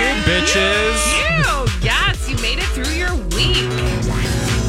Pew, 0.00 0.32
bitches. 0.32 0.98
You, 1.12 1.84
yes, 1.84 2.28
you 2.28 2.36
made 2.36 2.58
it 2.58 2.64
through 2.68 2.94
your 2.94 3.14
week. 3.36 3.68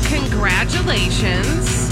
Congratulations. 0.09 1.89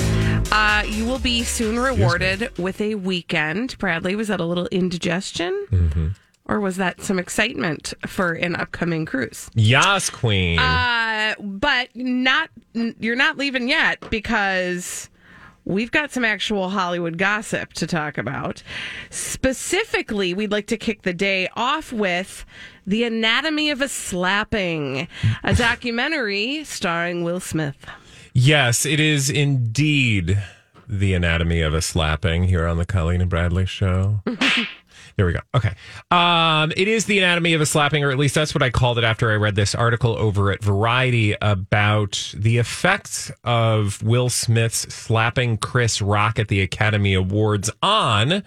Uh, 0.52 0.84
you 0.86 1.06
will 1.06 1.20
be 1.20 1.44
soon 1.44 1.80
rewarded 1.80 2.52
with 2.58 2.82
a 2.82 2.96
weekend. 2.96 3.78
Bradley, 3.78 4.14
was 4.16 4.28
that 4.28 4.42
a 4.42 4.46
little 4.46 4.68
indigestion? 4.68 5.68
Mm-hmm. 5.72 6.08
Or 6.48 6.60
was 6.60 6.76
that 6.78 7.02
some 7.02 7.18
excitement 7.18 7.94
for 8.06 8.34
an 8.34 8.58
upcoming 8.58 9.06
cruise? 9.06 9.50
Yas, 9.54 10.10
queen. 10.10 10.60
Uh, 10.60 11.36
but 11.40 11.90
not 11.96 12.50
you're 12.74 13.16
not 13.16 13.38
leaving 13.38 13.70
yet 13.70 14.00
because 14.10 15.10
we've 15.66 15.92
got 15.92 16.12
some 16.12 16.26
actual 16.26 16.70
Hollywood 16.70 17.18
gossip 17.18 17.74
to 17.74 17.88
talk 17.88 18.18
about. 18.18 18.64
Specifically, 19.10 20.34
we'd 20.34 20.52
like 20.52 20.68
to 20.68 20.78
kick 20.78 21.04
the 21.04 21.14
day 21.14 21.48
off 21.56 21.94
with 21.94 22.46
The 22.88 23.04
Anatomy 23.04 23.70
of 23.70 23.82
a 23.82 23.88
Slapping, 23.88 25.08
a 25.44 25.54
documentary 25.54 26.64
starring 26.64 27.24
Will 27.24 27.40
Smith. 27.40 27.78
yes, 28.34 28.86
it 28.86 29.00
is 29.00 29.30
indeed 29.30 30.42
the 30.88 31.14
anatomy 31.14 31.62
of 31.62 31.74
a 31.74 31.82
slapping 31.84 32.46
here 32.46 32.66
on 32.66 32.78
the 32.78 32.86
Colleen 32.86 33.22
and 33.22 33.30
Bradley 33.30 33.66
show. 33.68 34.22
there 35.20 35.26
we 35.26 35.34
go. 35.34 35.42
Okay. 35.54 35.74
Um, 36.12 36.72
it 36.78 36.88
is 36.88 37.04
the 37.04 37.18
anatomy 37.18 37.54
of 37.54 37.60
a 37.60 37.66
slapping, 37.66 38.06
or 38.06 38.10
at 38.10 38.18
least 38.18 38.36
that's 38.36 38.56
what 38.56 38.64
I 38.64 38.70
called 38.70 38.98
it 38.98 39.04
after 39.04 39.30
I 39.30 39.36
read 39.36 39.54
this 39.54 39.76
article 39.76 40.18
over 40.18 40.50
at 40.50 40.64
Variety 40.64 41.36
about 41.42 42.34
the 42.38 42.58
effects 42.58 43.30
of 43.44 44.02
Will 44.02 44.30
Smith's 44.30 44.94
slapping 44.94 45.58
Chris 45.58 46.02
Rock 46.02 46.40
at 46.40 46.48
the 46.48 46.62
Academy 46.62 47.14
Awards 47.16 47.70
on 47.84 48.44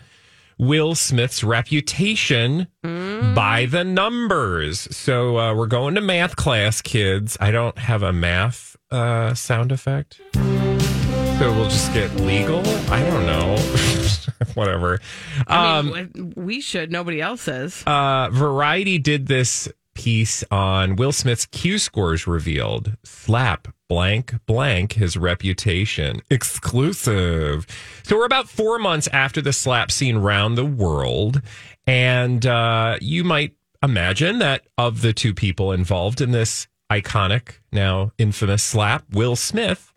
Will 0.57 0.95
Smith's 0.95 1.45
reputation 1.45 2.69
by 2.83 3.67
the 3.71 3.85
numbers. 3.85 4.81
So 4.97 5.37
uh, 5.37 5.55
we're 5.55 5.67
going 5.67 5.95
to 5.97 6.01
math 6.01 6.37
class, 6.37 6.81
kids. 6.81 7.37
I 7.39 7.51
don't 7.51 7.77
have 7.77 8.03
a 8.03 8.15
math 8.15 8.79
uh, 8.91 9.35
sound 9.35 9.73
effect. 9.73 10.23
So 10.33 11.53
we'll 11.53 11.69
just 11.69 11.93
get 11.93 12.15
legal. 12.17 12.67
I 12.91 13.05
don't 13.05 13.27
know. 13.27 13.59
Whatever. 14.55 15.01
I 15.47 15.79
Um, 15.79 15.93
mean, 15.93 16.33
we 16.37 16.61
should. 16.61 16.91
Nobody 16.93 17.21
else 17.21 17.49
is. 17.49 17.83
uh, 17.87 18.29
Variety 18.31 18.99
did 18.99 19.27
this 19.27 19.69
piece 19.95 20.43
on 20.51 20.97
Will 20.97 21.13
Smith's 21.13 21.45
Q 21.47 21.79
scores 21.79 22.27
revealed. 22.27 22.97
Slap 23.05 23.69
blank 23.89 24.35
blank 24.47 24.95
his 24.95 25.17
reputation. 25.19 26.21
Exclusive. 26.31 27.67
So 28.05 28.17
we're 28.17 28.25
about 28.25 28.49
four 28.49 28.79
months 28.79 29.09
after 29.13 29.43
the 29.43 29.53
slap 29.53 29.91
scene 29.91 30.17
round 30.19 30.57
the 30.57 30.65
world. 30.65 31.43
And 31.87 32.47
uh, 32.47 32.97
you 33.01 33.25
might 33.25 33.55
imagine 33.83 34.39
that 34.39 34.63
of 34.79 35.03
the 35.03 35.13
two 35.13 35.35
people 35.35 35.73
involved 35.73 36.21
in 36.21 36.31
this 36.31 36.69
iconic, 36.91 37.59
now 37.73 38.13
infamous 38.19 38.63
slap, 38.63 39.05
Will 39.13 39.37
Smith 39.37 39.93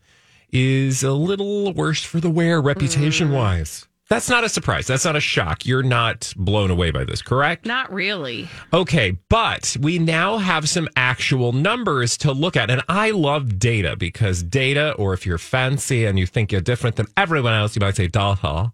is 0.52 1.04
a 1.04 1.12
little 1.14 1.74
worse 1.74 2.04
for 2.04 2.20
the 2.20 2.30
wear 2.30 2.62
reputation 2.62 3.32
wise. 3.32 3.88
That's 4.08 4.30
not 4.30 4.44
a 4.44 4.50
surprise. 4.50 4.86
That's 4.86 5.04
not 5.04 5.16
a 5.16 5.20
shock. 5.20 5.66
You're 5.66 5.82
not 5.82 6.32
blown 6.38 6.70
away 6.70 6.92
by 6.92 7.06
this, 7.06 7.24
correct? 7.24 7.66
Not 7.66 7.92
really. 7.92 8.48
Okay, 8.72 9.18
but 9.30 9.76
we 9.80 9.98
now 9.98 10.38
have 10.38 10.70
some 10.70 10.88
actual 10.96 11.54
numbers 11.54 12.16
to 12.18 12.32
look 12.32 12.56
at. 12.56 12.70
And 12.70 12.84
I 12.88 13.10
love 13.12 13.58
data 13.58 13.96
because 13.98 14.44
data, 14.44 14.94
or 14.94 15.14
if 15.14 15.26
you're 15.26 15.40
fancy 15.40 16.06
and 16.06 16.20
you 16.20 16.28
think 16.28 16.52
you're 16.52 16.62
different 16.62 16.98
than 16.98 17.08
everyone 17.18 17.54
else, 17.54 17.76
you 17.76 17.80
might 17.80 17.96
say 17.96 18.08
data. 18.08 18.74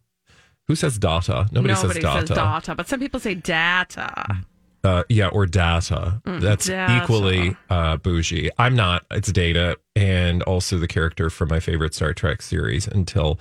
Who 0.67 0.75
says 0.75 0.97
data? 0.97 1.47
Nobody, 1.51 1.73
Nobody 1.75 1.93
says 2.01 2.03
data. 2.03 2.27
says 2.27 2.37
data, 2.37 2.75
but 2.75 2.89
some 2.89 2.99
people 2.99 3.19
say 3.21 3.35
data. 3.35 4.35
Uh, 4.83 5.03
yeah, 5.09 5.27
or 5.27 5.45
data. 5.45 6.21
That's 6.25 6.65
data. 6.65 7.01
equally 7.03 7.55
uh, 7.69 7.97
bougie. 7.97 8.49
I'm 8.57 8.75
not. 8.75 9.05
It's 9.11 9.31
data, 9.31 9.77
and 9.95 10.43
also 10.43 10.77
the 10.77 10.87
character 10.87 11.29
from 11.29 11.49
my 11.49 11.59
favorite 11.59 11.93
Star 11.93 12.13
Trek 12.13 12.41
series 12.41 12.87
until 12.87 13.39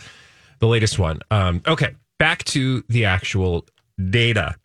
the 0.61 0.67
latest 0.67 0.99
one. 0.99 1.21
Um, 1.31 1.63
okay, 1.67 1.95
back 2.19 2.45
to 2.45 2.85
the 2.89 3.05
actual 3.05 3.67
data. 4.11 4.57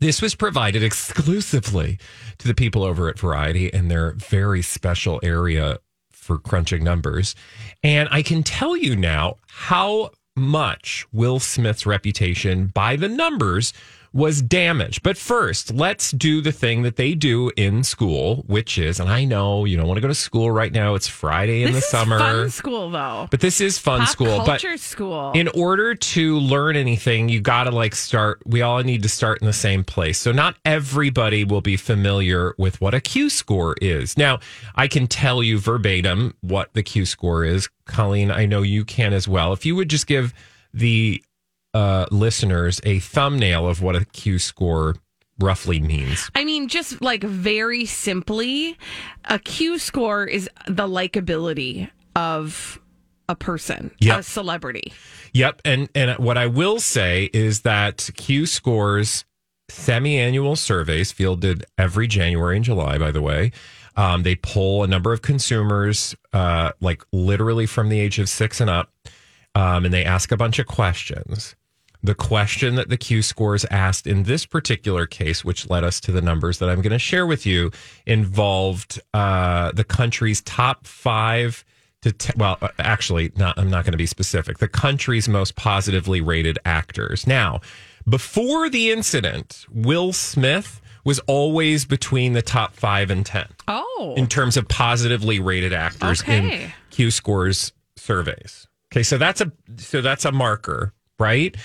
This 0.00 0.22
was 0.22 0.34
provided 0.34 0.82
exclusively 0.82 1.98
to 2.38 2.48
the 2.48 2.54
people 2.54 2.84
over 2.84 3.08
at 3.08 3.18
Variety 3.18 3.68
in 3.68 3.88
their 3.88 4.12
very 4.12 4.62
special 4.62 5.20
area 5.22 5.78
for 6.10 6.38
crunching 6.38 6.84
numbers. 6.84 7.34
And 7.82 8.08
I 8.10 8.22
can 8.22 8.42
tell 8.42 8.76
you 8.76 8.96
now 8.96 9.36
how 9.48 10.10
much 10.36 11.06
Will 11.12 11.38
Smith's 11.38 11.86
reputation 11.86 12.68
by 12.68 12.96
the 12.96 13.08
numbers 13.08 13.72
was 14.12 14.42
damaged. 14.42 15.02
But 15.02 15.16
first, 15.16 15.72
let's 15.72 16.10
do 16.10 16.40
the 16.40 16.52
thing 16.52 16.82
that 16.82 16.96
they 16.96 17.14
do 17.14 17.50
in 17.56 17.84
school, 17.84 18.44
which 18.46 18.76
is, 18.78 18.98
and 18.98 19.08
I 19.08 19.24
know 19.24 19.64
you 19.64 19.76
don't 19.76 19.86
want 19.86 19.98
to 19.98 20.02
go 20.02 20.08
to 20.08 20.14
school 20.14 20.50
right 20.50 20.72
now. 20.72 20.94
It's 20.94 21.06
Friday 21.06 21.62
in 21.62 21.72
this 21.72 21.90
the 21.90 21.96
is 21.96 22.02
summer. 22.02 22.18
fun 22.18 22.50
school, 22.50 22.90
though. 22.90 23.28
But 23.30 23.40
this 23.40 23.60
is 23.60 23.78
fun 23.78 24.00
Pop 24.00 24.08
school. 24.08 24.38
But 24.38 24.60
culture 24.60 24.76
school. 24.78 25.32
in 25.32 25.48
order 25.48 25.94
to 25.94 26.38
learn 26.38 26.76
anything, 26.76 27.28
you 27.28 27.40
got 27.40 27.64
to 27.64 27.70
like 27.70 27.94
start. 27.94 28.42
We 28.46 28.62
all 28.62 28.82
need 28.82 29.02
to 29.04 29.08
start 29.08 29.40
in 29.40 29.46
the 29.46 29.52
same 29.52 29.84
place. 29.84 30.18
So 30.18 30.32
not 30.32 30.56
everybody 30.64 31.44
will 31.44 31.60
be 31.60 31.76
familiar 31.76 32.54
with 32.58 32.80
what 32.80 32.94
a 32.94 33.00
Q 33.00 33.30
score 33.30 33.76
is. 33.80 34.16
Now, 34.16 34.40
I 34.74 34.88
can 34.88 35.06
tell 35.06 35.42
you 35.42 35.58
verbatim 35.58 36.34
what 36.40 36.72
the 36.74 36.82
Q 36.82 37.06
score 37.06 37.44
is. 37.44 37.68
Colleen, 37.84 38.30
I 38.30 38.46
know 38.46 38.62
you 38.62 38.84
can 38.84 39.12
as 39.12 39.28
well. 39.28 39.52
If 39.52 39.64
you 39.64 39.76
would 39.76 39.90
just 39.90 40.06
give 40.06 40.32
the 40.72 41.22
uh, 41.74 42.06
listeners 42.10 42.80
a 42.84 42.98
thumbnail 42.98 43.66
of 43.68 43.82
what 43.82 43.96
a 43.96 44.04
Q 44.06 44.38
score 44.38 44.96
roughly 45.38 45.80
means. 45.80 46.30
I 46.34 46.44
mean, 46.44 46.68
just 46.68 47.00
like 47.00 47.22
very 47.22 47.86
simply, 47.86 48.76
a 49.24 49.38
Q 49.38 49.78
score 49.78 50.24
is 50.24 50.48
the 50.66 50.86
likability 50.86 51.88
of 52.16 52.78
a 53.28 53.36
person, 53.36 53.90
Yep. 54.00 54.18
a 54.18 54.22
celebrity. 54.24 54.92
Yep, 55.32 55.62
and 55.64 55.88
and 55.94 56.18
what 56.18 56.36
I 56.36 56.46
will 56.46 56.80
say 56.80 57.30
is 57.32 57.60
that 57.60 58.10
Q 58.16 58.44
scores 58.46 59.24
semi-annual 59.68 60.56
surveys 60.56 61.12
fielded 61.12 61.64
every 61.78 62.08
January 62.08 62.56
and 62.56 62.64
July. 62.64 62.98
By 62.98 63.12
the 63.12 63.22
way, 63.22 63.52
um, 63.96 64.24
they 64.24 64.34
poll 64.34 64.82
a 64.82 64.88
number 64.88 65.12
of 65.12 65.22
consumers, 65.22 66.14
uh, 66.32 66.72
like 66.80 67.02
literally 67.12 67.66
from 67.66 67.88
the 67.88 68.00
age 68.00 68.18
of 68.18 68.28
six 68.28 68.60
and 68.60 68.68
up, 68.68 68.92
um, 69.54 69.84
and 69.84 69.94
they 69.94 70.04
ask 70.04 70.32
a 70.32 70.36
bunch 70.36 70.58
of 70.58 70.66
questions. 70.66 71.54
The 72.02 72.14
question 72.14 72.76
that 72.76 72.88
the 72.88 72.96
Q 72.96 73.20
scores 73.22 73.64
asked 73.66 74.06
in 74.06 74.22
this 74.22 74.46
particular 74.46 75.06
case, 75.06 75.44
which 75.44 75.68
led 75.68 75.84
us 75.84 76.00
to 76.00 76.12
the 76.12 76.22
numbers 76.22 76.58
that 76.58 76.68
I'm 76.70 76.80
going 76.80 76.92
to 76.92 76.98
share 76.98 77.26
with 77.26 77.44
you, 77.44 77.70
involved 78.06 79.00
uh, 79.12 79.72
the 79.72 79.84
country's 79.84 80.40
top 80.42 80.86
five 80.86 81.64
to 82.02 82.12
te- 82.12 82.32
well, 82.36 82.56
uh, 82.62 82.68
actually, 82.78 83.32
not. 83.36 83.58
I'm 83.58 83.68
not 83.68 83.84
going 83.84 83.92
to 83.92 83.98
be 83.98 84.06
specific. 84.06 84.58
The 84.58 84.68
country's 84.68 85.28
most 85.28 85.56
positively 85.56 86.20
rated 86.22 86.58
actors. 86.64 87.26
Now, 87.26 87.60
before 88.08 88.70
the 88.70 88.90
incident, 88.90 89.66
Will 89.70 90.12
Smith 90.14 90.80
was 91.04 91.18
always 91.20 91.84
between 91.84 92.32
the 92.32 92.42
top 92.42 92.74
five 92.74 93.10
and 93.10 93.24
ten 93.26 93.46
Oh, 93.68 94.14
in 94.16 94.26
terms 94.26 94.56
of 94.56 94.68
positively 94.68 95.38
rated 95.38 95.72
actors 95.74 96.22
in 96.22 96.46
Okay. 96.46 96.74
Q 96.90 97.10
scores 97.10 97.72
surveys. 97.96 98.66
Okay, 98.92 99.02
so 99.02 99.18
that's 99.18 99.40
a 99.40 99.52
so 99.76 100.00
that's 100.00 100.24
a 100.24 100.32
marker, 100.32 100.92
right? 101.20 101.56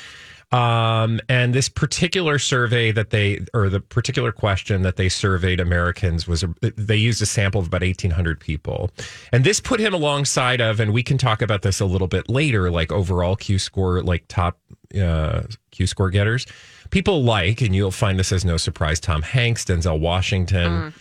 Um, 0.51 1.19
and 1.27 1.53
this 1.53 1.67
particular 1.67 2.39
survey 2.39 2.91
that 2.91 3.09
they, 3.09 3.39
or 3.53 3.67
the 3.67 3.79
particular 3.79 4.31
question 4.31 4.83
that 4.83 4.95
they 4.95 5.09
surveyed 5.09 5.59
Americans 5.59 6.27
was, 6.27 6.45
they 6.61 6.95
used 6.95 7.21
a 7.21 7.25
sample 7.25 7.59
of 7.59 7.67
about 7.67 7.81
1,800 7.81 8.39
people. 8.39 8.91
And 9.33 9.43
this 9.43 9.59
put 9.59 9.79
him 9.79 9.93
alongside 9.93 10.61
of, 10.61 10.79
and 10.79 10.93
we 10.93 11.03
can 11.03 11.17
talk 11.17 11.41
about 11.41 11.63
this 11.63 11.79
a 11.79 11.85
little 11.85 12.07
bit 12.07 12.29
later, 12.29 12.69
like 12.69 12.91
overall 12.91 13.35
Q 13.35 13.59
score, 13.59 14.01
like 14.01 14.25
top 14.27 14.59
uh, 14.97 15.41
Q 15.71 15.87
score 15.87 16.09
getters. 16.09 16.45
people 16.91 17.23
like, 17.23 17.61
and 17.61 17.75
you'll 17.75 17.91
find 17.91 18.17
this 18.19 18.31
as 18.31 18.45
no 18.45 18.55
surprise, 18.57 18.99
Tom 18.99 19.23
Hanks, 19.23 19.65
Denzel 19.65 19.99
Washington, 19.99 20.93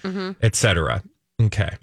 etc. 0.43 1.03
Okay. 1.41 1.77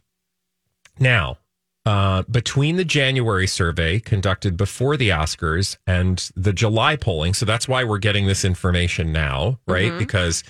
Now, 1.00 1.38
uh, 1.86 2.24
between 2.24 2.76
the 2.76 2.86
January 2.86 3.48
survey 3.48 4.00
conducted 4.00 4.56
before 4.58 4.98
the 4.98 5.10
Oscars 5.10 5.78
and 5.88 6.30
the 6.36 6.54
July 6.54 6.96
polling, 6.96 7.34
so 7.34 7.46
that's 7.46 7.68
why 7.68 7.84
we're 7.84 7.98
getting 7.98 8.28
this 8.28 8.46
information 8.46 9.12
now, 9.12 9.60
right? 9.68 9.98
Because 9.98 10.44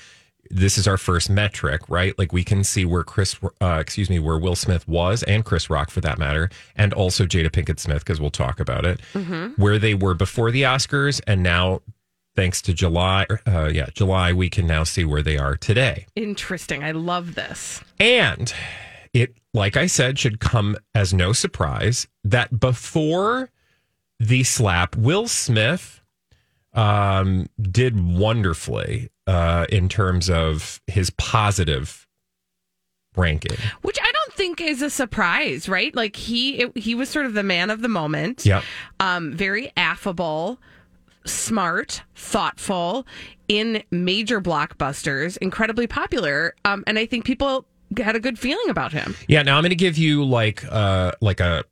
this 0.49 0.77
is 0.77 0.87
our 0.87 0.97
first 0.97 1.29
metric, 1.29 1.81
right? 1.87 2.17
Like 2.19 2.33
we 2.33 2.43
can 2.43 2.65
see 2.65 2.83
where 2.83 3.03
Chris, 3.05 3.37
uh, 3.61 3.77
excuse 3.79 4.09
me, 4.09 4.19
where 4.19 4.37
Will 4.37 4.57
Smith 4.57 4.85
was 4.87 5.23
and 5.23 5.45
Chris 5.45 5.69
Rock 5.69 5.89
for 5.89 6.01
that 6.01 6.17
matter, 6.17 6.49
and 6.75 6.93
also 6.93 7.25
Jada 7.25 7.49
Pinkett 7.49 7.79
Smith, 7.79 7.99
because 7.99 8.19
we'll 8.19 8.31
talk 8.31 8.59
about 8.59 8.85
it, 8.85 8.99
where 9.55 9.79
they 9.79 9.93
were 9.93 10.13
before 10.13 10.51
the 10.51 10.63
Oscars. 10.63 11.21
And 11.25 11.41
now, 11.41 11.81
thanks 12.35 12.61
to 12.63 12.73
July, 12.73 13.25
uh, 13.47 13.69
yeah, 13.73 13.87
July, 13.93 14.33
we 14.33 14.49
can 14.49 14.67
now 14.67 14.83
see 14.83 15.05
where 15.05 15.21
they 15.21 15.37
are 15.37 15.55
today. 15.55 16.07
Interesting. 16.15 16.83
I 16.83 16.91
love 16.91 17.35
this. 17.35 17.81
And 17.97 18.53
it, 19.13 19.35
like 19.53 19.77
I 19.77 19.87
said, 19.87 20.19
should 20.19 20.39
come 20.39 20.77
as 20.95 21.13
no 21.13 21.33
surprise 21.33 22.07
that 22.23 22.59
before 22.59 23.49
the 24.19 24.43
slap, 24.43 24.95
Will 24.95 25.27
Smith 25.27 26.01
um, 26.73 27.47
did 27.59 27.99
wonderfully 27.99 29.09
uh, 29.27 29.65
in 29.69 29.89
terms 29.89 30.29
of 30.29 30.81
his 30.87 31.09
positive 31.11 32.07
ranking. 33.15 33.57
Which 33.81 33.97
I 34.01 34.11
don't 34.11 34.33
think 34.33 34.61
is 34.61 34.81
a 34.81 34.89
surprise, 34.89 35.67
right? 35.67 35.93
Like 35.93 36.15
he 36.15 36.59
it, 36.59 36.77
he 36.77 36.95
was 36.95 37.09
sort 37.09 37.25
of 37.25 37.33
the 37.33 37.43
man 37.43 37.69
of 37.69 37.81
the 37.81 37.89
moment. 37.89 38.45
Yep. 38.45 38.63
Um, 38.99 39.33
very 39.33 39.71
affable, 39.75 40.59
smart, 41.25 42.03
thoughtful, 42.15 43.05
in 43.47 43.83
major 43.91 44.39
blockbusters, 44.39 45.37
incredibly 45.37 45.87
popular. 45.87 46.55
Um, 46.63 46.83
and 46.87 46.97
I 46.97 47.05
think 47.05 47.25
people 47.25 47.65
had 47.97 48.15
a 48.15 48.19
good 48.19 48.37
feeling 48.39 48.69
about 48.69 48.91
him. 48.93 49.15
Yeah. 49.27 49.41
Now 49.43 49.57
I'm 49.57 49.63
going 49.63 49.69
to 49.69 49.75
give 49.75 49.97
you 49.97 50.23
like 50.23 50.63
uh 50.69 51.11
like 51.21 51.39
a 51.39 51.63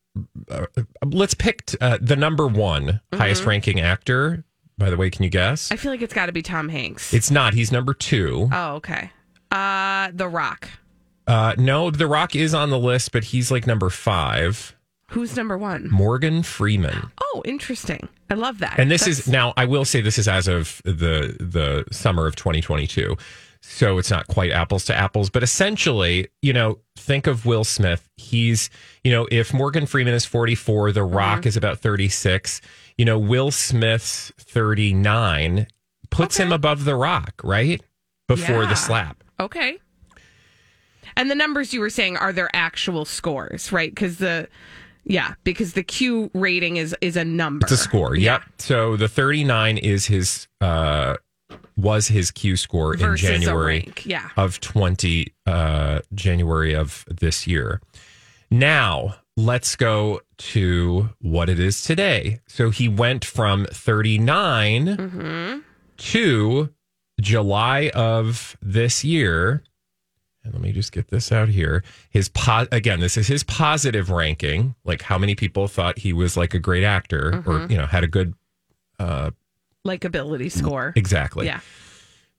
uh, 0.50 0.66
let's 1.06 1.34
pick 1.34 1.64
uh, 1.80 1.98
the 2.02 2.16
number 2.16 2.48
one 2.48 3.00
highest 3.14 3.46
ranking 3.46 3.80
actor. 3.80 4.44
By 4.78 4.90
the 4.90 4.98
way, 4.98 5.10
can 5.10 5.24
you 5.24 5.30
guess? 5.30 5.72
I 5.72 5.76
feel 5.76 5.92
like 5.92 6.02
it's 6.02 6.14
got 6.14 6.26
to 6.28 6.32
be 6.32 6.42
Tom 6.42 6.68
Hanks. 6.70 7.14
It's 7.14 7.30
not. 7.30 7.54
He's 7.54 7.72
number 7.72 7.94
two. 7.94 8.50
oh, 8.52 8.76
okay. 8.76 9.12
Uh, 9.52 10.10
The 10.14 10.28
Rock. 10.28 10.70
Uh, 11.28 11.54
no, 11.58 11.92
The 11.92 12.08
Rock 12.08 12.36
is 12.36 12.54
on 12.54 12.70
the 12.70 12.80
list, 12.80 13.12
but 13.12 13.26
he's 13.26 13.52
like 13.52 13.68
number 13.68 13.90
five. 13.90 14.76
Who's 15.12 15.36
number 15.36 15.58
one? 15.58 15.90
Morgan 15.92 16.44
Freeman. 16.44 17.12
Oh, 17.22 17.42
interesting. 17.46 18.08
I 18.30 18.36
love 18.36 18.60
that. 18.60 18.80
And 18.80 18.90
this 18.92 19.02
That's- 19.02 19.20
is 19.20 19.28
now 19.28 19.54
I 19.58 19.66
will 19.66 19.86
say 19.86 20.02
this 20.02 20.18
is 20.18 20.28
as 20.28 20.48
of 20.48 20.82
the 20.86 21.36
the 21.40 21.86
summer 21.92 22.26
of 22.28 22.36
2022. 22.36 23.16
So 23.62 23.98
it's 23.98 24.10
not 24.10 24.28
quite 24.28 24.52
apples 24.52 24.86
to 24.86 24.96
apples, 24.96 25.30
but 25.30 25.44
essentially, 25.44 26.28
you 26.42 26.54
know, 26.54 26.80
think 26.96 27.28
of 27.28 27.46
Will 27.46 27.64
Smith. 27.64 28.10
He's, 28.18 28.70
you 29.04 29.12
know, 29.12 29.28
if 29.32 29.54
Morgan 29.54 29.86
Freeman 29.86 30.14
is 30.14 30.26
44, 30.26 30.92
The 30.94 31.04
Rock 31.04 31.46
is 31.46 31.58
about 31.58 31.80
36, 31.80 32.62
you 32.98 33.06
know, 33.06 33.20
Will 33.20 33.52
Smith's 33.52 34.32
39 34.40 35.68
puts 36.10 36.38
him 36.38 36.52
above 36.52 36.86
The 36.86 36.96
Rock, 36.96 37.42
right? 37.44 37.82
Before 38.28 38.64
Yeah. 38.64 38.70
the 38.70 38.76
slap. 38.76 39.24
Okay. 39.40 39.78
And 41.16 41.30
the 41.30 41.36
numbers 41.36 41.74
you 41.74 41.80
were 41.80 41.90
saying 41.90 42.18
are 42.18 42.32
their 42.32 42.50
actual 42.54 43.04
scores, 43.06 43.72
right? 43.72 43.90
Because 43.94 44.18
the 44.18 44.48
yeah, 45.06 45.34
because 45.44 45.74
the 45.74 45.82
Q 45.84 46.30
rating 46.34 46.78
is 46.78 46.96
is 47.02 47.18
a 47.18 47.26
number. 47.26 47.66
It's 47.66 47.72
a 47.72 47.78
score. 47.78 48.16
Yep. 48.16 48.44
So 48.60 48.96
the 48.96 49.08
39 49.08 49.78
is 49.80 50.06
his 50.06 50.48
uh 50.62 51.16
was 51.80 52.08
his 52.08 52.32
Q 52.32 52.58
score 52.58 52.94
in 52.94 53.00
Versus 53.00 53.22
January 53.28 53.92
yeah. 54.06 54.30
of 54.38 54.60
20 54.60 55.34
uh 55.46 56.00
January 56.14 56.74
of 56.76 57.06
this 57.10 57.48
year. 57.48 57.82
Now, 58.52 59.16
let's 59.38 59.76
go 59.76 60.22
to 60.38 61.10
what 61.22 61.50
it 61.50 61.60
is 61.60 61.82
today. 61.84 62.40
So 62.48 62.70
he 62.72 62.88
went 62.90 63.24
from 63.24 63.66
39 63.72 64.86
Mm-hmm. 64.98 65.60
to 65.98 66.70
July 67.22 67.92
of 67.94 68.58
this 68.62 69.04
year. 69.04 69.64
And 70.44 70.54
let 70.54 70.62
me 70.64 70.72
just 70.72 70.92
get 70.94 71.10
this 71.10 71.32
out 71.32 71.50
here. 71.50 71.84
His 72.10 72.30
po- 72.30 72.68
again, 72.72 73.02
this 73.02 73.18
is 73.18 73.28
his 73.28 73.44
positive 73.44 74.10
ranking, 74.10 74.74
like 74.86 75.02
how 75.04 75.18
many 75.18 75.36
people 75.36 75.68
thought 75.68 76.00
he 76.00 76.14
was 76.14 76.36
like 76.38 76.54
a 76.54 76.60
great 76.60 76.84
actor 76.84 77.44
or 77.46 77.60
Mm-hmm. 77.60 77.72
you 77.72 77.78
know 77.78 77.86
had 77.86 78.04
a 78.04 78.08
good 78.08 78.34
Likability 79.88 80.52
score. 80.52 80.94
exactly. 80.96 81.46
Yeah. 81.46 81.60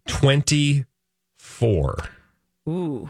24 0.08 1.96
Ooh. 2.68 3.08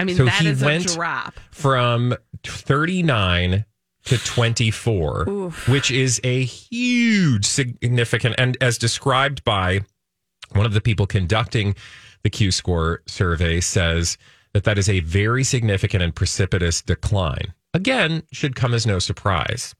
I 0.00 0.04
mean, 0.04 0.16
So 0.16 0.24
that 0.26 0.42
he 0.42 0.48
is 0.48 0.62
went- 0.62 0.90
a 0.90 0.94
drop. 0.94 1.38
from 1.50 2.14
39 2.44 3.64
to 4.04 4.18
24, 4.18 5.28
Oof. 5.28 5.68
which 5.68 5.90
is 5.90 6.20
a 6.24 6.44
huge 6.44 7.44
significant 7.44 8.34
and 8.38 8.56
as 8.60 8.78
described 8.78 9.42
by 9.44 9.80
one 10.52 10.64
of 10.64 10.72
the 10.72 10.80
people 10.80 11.06
conducting 11.06 11.74
the 12.22 12.30
Q 12.30 12.50
score 12.50 13.02
survey 13.06 13.60
says 13.60 14.16
that 14.54 14.64
that 14.64 14.78
is 14.78 14.88
a 14.88 15.00
very 15.00 15.44
significant 15.44 16.02
and 16.02 16.14
precipitous 16.14 16.80
decline. 16.80 17.52
Again, 17.74 18.22
should 18.32 18.56
come 18.56 18.72
as 18.72 18.86
no 18.86 18.98
surprise. 18.98 19.74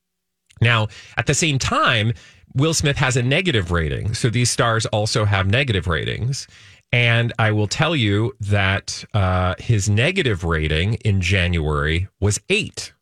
Now, 0.61 0.89
at 1.17 1.27
the 1.27 1.35
same 1.35 1.59
time, 1.59 2.13
Will 2.55 2.75
Smith 2.75 2.97
has 2.97 3.17
a 3.17 3.23
negative 3.23 3.71
rating. 3.71 4.15
So 4.15 4.31
these 4.31 4.51
stars 4.51 4.87
also 4.87 5.25
have 5.25 5.47
negative 5.47 5.87
ratings. 5.87 6.47
And 6.91 7.33
I 7.39 7.53
will 7.53 7.69
tell 7.69 7.95
you 7.95 8.35
that 8.41 9.05
uh, 9.13 9.55
his 9.59 9.91
negative 9.91 10.43
rating 10.45 10.95
in 10.95 11.21
January 11.21 12.09
was 12.21 12.41
8 12.49 12.93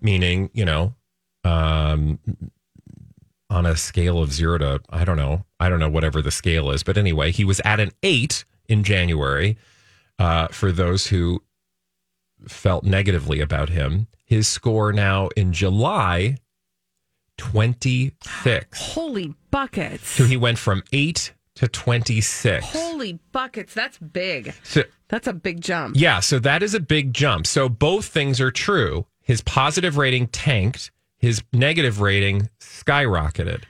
meaning, 0.00 0.50
you 0.52 0.64
know, 0.64 0.94
um, 1.44 2.18
on 3.50 3.66
a 3.66 3.76
scale 3.76 4.20
of 4.22 4.32
zero 4.32 4.58
to, 4.58 4.80
I 4.90 5.04
don't 5.04 5.16
know, 5.16 5.44
I 5.58 5.68
don't 5.68 5.80
know, 5.80 5.88
whatever 5.88 6.20
the 6.20 6.30
scale 6.30 6.70
is. 6.70 6.82
But 6.82 6.98
anyway, 6.98 7.32
he 7.32 7.44
was 7.44 7.60
at 7.64 7.80
an 7.80 7.92
eight 8.02 8.44
in 8.68 8.84
January 8.84 9.56
uh, 10.18 10.48
for 10.48 10.70
those 10.70 11.06
who 11.06 11.42
felt 12.46 12.84
negatively 12.84 13.40
about 13.40 13.70
him. 13.70 14.06
His 14.24 14.46
score 14.46 14.92
now 14.92 15.28
in 15.36 15.52
July, 15.52 16.36
26. 17.38 18.80
Holy 18.80 19.34
buckets. 19.50 20.08
So 20.08 20.24
he 20.24 20.36
went 20.36 20.58
from 20.58 20.82
eight 20.92 21.32
to 21.56 21.66
26. 21.68 22.64
Holy 22.66 23.18
buckets. 23.32 23.74
That's 23.74 23.98
big. 23.98 24.54
So, 24.62 24.82
That's 25.08 25.26
a 25.26 25.32
big 25.32 25.60
jump. 25.60 25.96
yeah, 25.98 26.20
so 26.20 26.38
that 26.40 26.62
is 26.62 26.74
a 26.74 26.80
big 26.80 27.12
jump. 27.14 27.46
So 27.46 27.68
both 27.68 28.04
things 28.06 28.40
are 28.40 28.50
true. 28.50 29.06
His 29.22 29.40
positive 29.42 29.96
rating 29.96 30.28
tanked, 30.28 30.90
his 31.16 31.42
negative 31.52 32.00
rating 32.00 32.48
skyrocketed. 32.60 33.62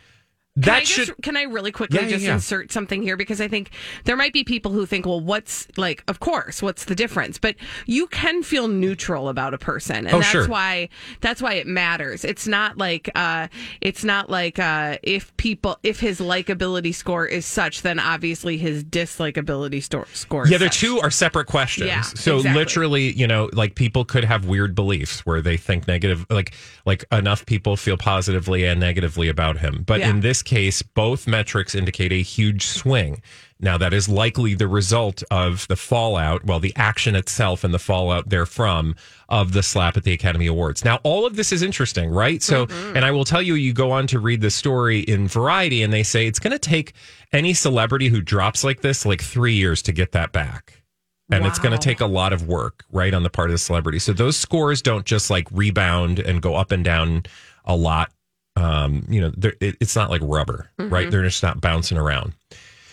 Can 0.60 0.72
that 0.72 0.82
I 0.82 0.84
just, 0.84 1.12
can 1.22 1.36
I 1.36 1.42
really 1.42 1.70
quickly 1.72 2.00
Yeah, 2.00 2.08
just 2.08 2.24
yeah. 2.24 2.34
insert 2.34 2.72
something 2.72 3.02
here 3.02 3.16
because 3.16 3.40
I 3.40 3.48
think 3.48 3.70
there 4.04 4.16
might 4.16 4.32
be 4.32 4.44
people 4.44 4.72
who 4.72 4.86
think, 4.86 5.06
well, 5.06 5.20
what's 5.20 5.68
like, 5.76 6.02
of 6.08 6.20
course, 6.20 6.62
what's 6.62 6.84
the 6.86 6.94
difference? 6.94 7.38
But 7.38 7.54
you 7.86 8.06
can 8.08 8.42
feel 8.42 8.66
neutral 8.68 9.28
about 9.28 9.54
a 9.54 9.58
person, 9.58 10.06
and 10.06 10.08
Oh, 10.14 10.18
that's 10.18 10.30
sure. 10.30 10.48
why 10.48 10.88
that's 11.20 11.40
why 11.40 11.54
it 11.54 11.66
matters. 11.66 12.24
It's 12.24 12.46
not 12.46 12.76
like 12.78 13.10
uh, 13.14 13.48
it's 13.80 14.04
not 14.04 14.30
like 14.30 14.58
uh, 14.58 14.98
if 15.02 15.36
people 15.36 15.78
if 15.82 16.00
his 16.00 16.20
likability 16.20 16.94
score 16.94 17.26
is 17.26 17.46
such, 17.46 17.82
then 17.82 17.98
obviously 17.98 18.56
his 18.58 18.82
dislikability 18.84 19.82
score. 20.14 20.44
is 20.44 20.50
Yeah, 20.50 20.58
the 20.58 20.68
two 20.68 21.00
are 21.00 21.10
separate 21.10 21.46
questions. 21.46 21.88
Yeah, 21.88 22.02
so 22.02 22.36
exactly. 22.36 22.58
literally, 22.60 23.12
you 23.12 23.26
know, 23.26 23.50
like 23.52 23.74
people 23.74 24.04
could 24.04 24.24
have 24.24 24.46
weird 24.46 24.74
beliefs 24.74 25.24
where 25.26 25.40
they 25.40 25.56
think 25.56 25.86
negative 25.86 26.26
like 26.30 26.54
like 26.84 27.04
enough 27.12 27.46
people 27.46 27.76
feel 27.76 27.96
positively 27.96 28.64
and 28.64 28.80
negatively 28.80 29.28
about 29.28 29.58
him. 29.58 29.82
But 29.86 30.00
in 30.00 30.20
this 30.20 30.42
case, 30.48 30.82
both 30.82 31.26
metrics 31.26 31.74
indicate 31.74 32.12
a 32.12 32.22
huge 32.22 32.66
swing. 32.66 33.22
Now 33.60 33.76
that 33.78 33.92
is 33.92 34.08
likely 34.08 34.54
the 34.54 34.68
result 34.68 35.22
of 35.30 35.66
the 35.68 35.76
fallout, 35.76 36.44
well, 36.44 36.60
the 36.60 36.72
action 36.76 37.16
itself 37.16 37.64
and 37.64 37.74
the 37.74 37.78
fallout 37.78 38.30
therefrom 38.30 38.94
of 39.28 39.52
the 39.52 39.62
slap 39.62 39.96
at 39.96 40.04
the 40.04 40.12
Academy 40.12 40.46
Awards. 40.46 40.84
Now, 40.84 41.00
all 41.02 41.26
of 41.26 41.34
this 41.36 41.50
is 41.52 41.62
interesting, 41.62 42.08
right? 42.10 42.40
So, 42.42 42.66
Mm-hmm. 42.66 42.96
and 42.96 43.04
I 43.04 43.10
will 43.10 43.24
tell 43.24 43.42
you, 43.42 43.54
you 43.54 43.72
go 43.72 43.90
on 43.90 44.06
to 44.08 44.20
read 44.20 44.40
the 44.40 44.50
story 44.50 45.00
in 45.00 45.26
Variety, 45.28 45.82
and 45.82 45.92
they 45.92 46.02
say 46.04 46.26
it's 46.26 46.38
going 46.38 46.52
to 46.52 46.58
take 46.58 46.92
any 47.32 47.52
celebrity 47.52 48.08
who 48.08 48.20
drops 48.20 48.62
like 48.64 48.80
this 48.80 49.04
like 49.04 49.22
three 49.22 49.54
years 49.54 49.82
to 49.82 49.92
get 49.92 50.12
that 50.12 50.32
back. 50.32 50.82
And 51.30 51.44
it's 51.44 51.58
going 51.58 51.72
to 51.72 51.78
take 51.78 52.00
a 52.00 52.06
lot 52.06 52.32
of 52.32 52.48
work, 52.48 52.84
right, 52.90 53.12
on 53.12 53.22
the 53.22 53.28
part 53.28 53.50
of 53.50 53.52
the 53.52 53.58
celebrity. 53.58 53.98
So 53.98 54.14
those 54.14 54.36
scores 54.38 54.80
don't 54.80 55.04
just 55.04 55.28
like 55.28 55.46
rebound 55.50 56.18
and 56.20 56.40
go 56.40 56.54
up 56.54 56.70
and 56.72 56.82
down 56.82 57.24
a 57.66 57.76
lot. 57.76 58.10
Um, 58.58 59.04
you 59.08 59.20
know, 59.20 59.32
it, 59.60 59.76
it's 59.80 59.94
not 59.94 60.10
like 60.10 60.20
rubber, 60.24 60.70
right? 60.78 61.10
They're 61.10 61.22
just 61.22 61.42
not 61.42 61.60
bouncing 61.60 61.98
around. 61.98 62.32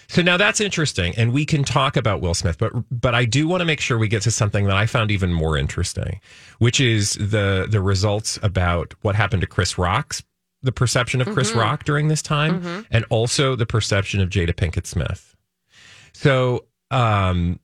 So 0.08 0.22
now 0.22 0.38
that's 0.38 0.62
interesting, 0.62 1.16
and 1.18 1.34
we 1.34 1.46
can 1.46 1.64
talk 1.64 1.98
about 1.98 2.22
Will 2.22 2.36
Smith, 2.36 2.58
but 2.60 2.74
but 2.92 3.16
I 3.16 3.26
do 3.26 3.48
want 3.48 3.62
to 3.62 3.66
make 3.66 3.80
sure 3.80 3.98
we 3.98 4.08
get 4.08 4.22
to 4.24 4.32
something 4.32 4.66
that 4.66 4.76
I 4.76 4.86
found 4.86 5.10
even 5.10 5.34
more 5.34 5.58
interesting, 5.58 6.20
which 6.60 6.80
is 6.80 7.14
the 7.14 7.66
the 7.70 7.82
results 7.82 8.38
about 8.44 8.94
what 9.02 9.16
happened 9.16 9.42
to 9.42 9.48
Chris 9.48 9.78
Rock's 9.78 10.22
the 10.62 10.72
perception 10.72 11.22
of 11.22 11.28
Chris 11.32 11.52
Rock 11.60 11.84
during 11.84 12.08
this 12.08 12.22
time, 12.22 12.86
and 12.92 13.06
also 13.10 13.56
the 13.56 13.66
perception 13.68 14.20
of 14.22 14.30
Jada 14.30 14.54
Pinkett 14.54 14.88
Smith. 14.88 15.36
So, 16.14 16.66
um, 16.92 17.60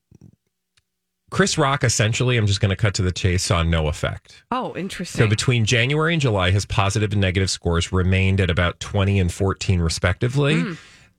Chris 1.32 1.58
Rock 1.58 1.84
essentially, 1.84 2.38
I'm 2.38 2.46
just 2.46 2.60
going 2.60 2.70
to 2.70 2.76
cut 2.76 2.94
to 2.96 3.02
the 3.02 3.12
chase, 3.12 3.42
saw 3.44 3.64
no 3.64 3.88
effect. 3.88 4.44
Oh, 4.52 4.76
interesting. 4.76 5.18
So 5.18 5.28
between 5.28 5.66
January 5.66 6.14
and 6.14 6.22
July, 6.22 6.52
his 6.52 6.66
positive 6.66 7.14
and 7.14 7.22
negative 7.22 7.50
scores 7.50 7.92
remained 7.92 8.40
at 8.42 8.50
about 8.50 8.80
20 8.82 9.18
and 9.20 9.32
14, 9.32 9.80
respectively. 9.80 10.64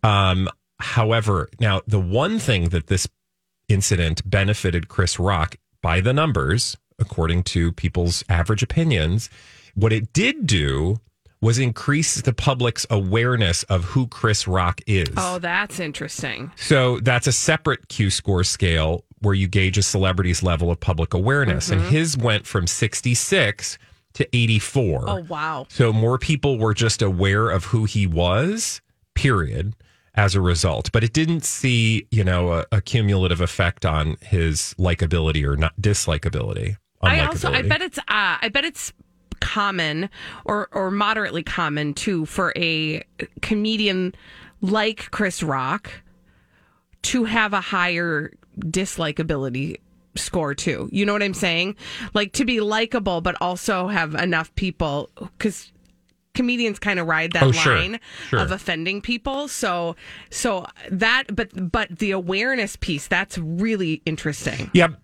Um, 0.02 0.48
however, 0.78 1.48
now 1.58 1.80
the 1.86 1.98
one 1.98 2.38
thing 2.38 2.68
that 2.68 2.88
this 2.88 3.08
incident 3.68 4.28
benefited 4.28 4.88
Chris 4.88 5.18
Rock 5.18 5.56
by 5.80 6.00
the 6.00 6.12
numbers, 6.12 6.76
according 6.98 7.44
to 7.44 7.72
people's 7.72 8.22
average 8.28 8.62
opinions, 8.62 9.30
what 9.74 9.92
it 9.92 10.12
did 10.12 10.46
do 10.46 10.98
was 11.40 11.58
increase 11.58 12.20
the 12.20 12.32
public's 12.32 12.86
awareness 12.90 13.62
of 13.64 13.84
who 13.84 14.06
Chris 14.06 14.46
Rock 14.46 14.80
is. 14.86 15.08
oh, 15.16 15.38
that's 15.38 15.80
interesting. 15.80 16.52
So 16.56 17.00
that's 17.00 17.26
a 17.26 17.32
separate 17.32 17.88
Q 17.88 18.10
score 18.10 18.44
scale 18.44 19.04
where 19.22 19.34
you 19.34 19.48
gauge 19.48 19.78
a 19.78 19.82
celebrity's 19.82 20.42
level 20.42 20.70
of 20.70 20.80
public 20.80 21.14
awareness. 21.14 21.70
And 21.70 21.80
his 21.80 22.16
went 22.16 22.46
from 22.46 22.66
66 22.66 23.78
to 24.14 24.36
84. 24.36 25.04
Oh, 25.06 25.16
wow. 25.28 25.66
So 25.68 25.92
more 25.92 26.18
people 26.18 26.58
were 26.58 26.74
just 26.74 27.02
aware 27.02 27.50
of 27.50 27.66
who 27.66 27.84
he 27.84 28.06
was, 28.06 28.80
period, 29.14 29.74
as 30.14 30.34
a 30.34 30.40
result. 30.40 30.90
But 30.92 31.04
it 31.04 31.12
didn't 31.12 31.44
see, 31.44 32.06
you 32.10 32.24
know, 32.24 32.52
a, 32.52 32.66
a 32.72 32.80
cumulative 32.80 33.40
effect 33.40 33.86
on 33.86 34.16
his 34.20 34.74
likability 34.78 35.44
or 35.44 35.56
not 35.56 35.74
dislikability. 35.80 36.76
I 37.00 37.20
also, 37.20 37.50
I 37.50 37.62
bet 37.62 37.82
it's, 37.82 37.98
uh, 37.98 38.02
I 38.08 38.48
bet 38.52 38.64
it's 38.64 38.92
common 39.42 40.08
or 40.44 40.68
or 40.70 40.88
moderately 40.92 41.42
common 41.42 41.92
too 41.94 42.24
for 42.26 42.52
a 42.56 43.02
comedian 43.40 44.14
like 44.60 45.10
Chris 45.10 45.42
Rock 45.42 45.90
to 47.02 47.24
have 47.24 47.52
a 47.52 47.60
higher 47.60 48.30
dislikability 48.58 49.76
score 50.14 50.54
too. 50.54 50.88
You 50.92 51.06
know 51.06 51.12
what 51.12 51.22
I'm 51.22 51.34
saying? 51.34 51.76
Like 52.14 52.32
to 52.34 52.44
be 52.44 52.60
likable, 52.60 53.20
but 53.20 53.36
also 53.40 53.88
have 53.88 54.14
enough 54.14 54.54
people 54.56 55.10
because 55.16 55.72
comedians 56.34 56.78
kind 56.78 56.98
of 56.98 57.06
ride 57.06 57.32
that 57.32 57.42
Oh, 57.42 57.52
sure. 57.52 57.76
line 57.76 58.00
Sure. 58.28 58.38
of 58.40 58.50
offending 58.52 59.00
people. 59.00 59.48
So 59.48 59.96
so 60.30 60.66
that 60.90 61.24
but 61.34 61.70
but 61.72 61.98
the 61.98 62.10
awareness 62.10 62.76
piece 62.76 63.06
that's 63.08 63.38
really 63.38 64.02
interesting. 64.06 64.70
Yep. 64.74 64.98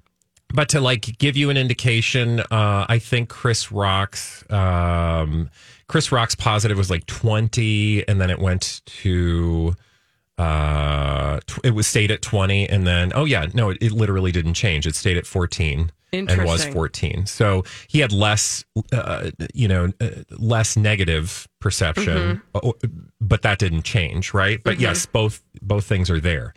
But 0.55 0.71
to 0.71 0.81
like 0.81 1.19
give 1.19 1.37
you 1.37 1.51
an 1.51 1.59
indication, 1.59 2.41
uh, 2.41 2.87
I 2.89 2.99
think 2.99 3.29
Chris 3.29 3.71
Rock's 3.71 4.51
um, 4.51 5.51
Chris 5.89 6.11
Rock's 6.11 6.35
positive 6.35 6.79
was 6.79 6.89
like 6.89 7.05
twenty, 7.05 8.07
and 8.09 8.19
then 8.19 8.31
it 8.31 8.39
went 8.39 8.81
to 9.03 9.75
uh, 10.39 11.41
it 11.65 11.71
was 11.75 11.87
stayed 11.87 12.11
at 12.11 12.23
twenty, 12.23 12.69
and 12.69 12.87
then 12.87 13.13
oh 13.15 13.25
yeah, 13.25 13.47
no, 13.55 13.71
it, 13.71 13.79
it 13.81 13.93
literally 13.93 14.33
didn't 14.33 14.55
change. 14.55 14.87
It 14.87 14.95
stayed 14.95 15.17
at 15.17 15.27
fourteen 15.27 15.91
and 16.13 16.29
was 16.45 16.65
fourteen. 16.65 17.27
So 17.27 17.65
he 17.89 17.99
had 18.01 18.13
less, 18.13 18.65
uh, 18.93 19.31
you 19.53 19.69
know, 19.69 19.93
uh, 20.01 20.09
less 20.31 20.77
negative 20.77 21.47
perception, 21.61 22.43
Mm-hmm. 22.55 22.89
but 23.21 23.43
that 23.43 23.59
didn't 23.59 23.83
change, 23.83 24.33
right? 24.33 24.63
But 24.63 24.79
yes, 24.81 25.07
both 25.07 25.43
both 25.61 25.85
things 25.85 26.09
are 26.11 26.21
there. 26.21 26.55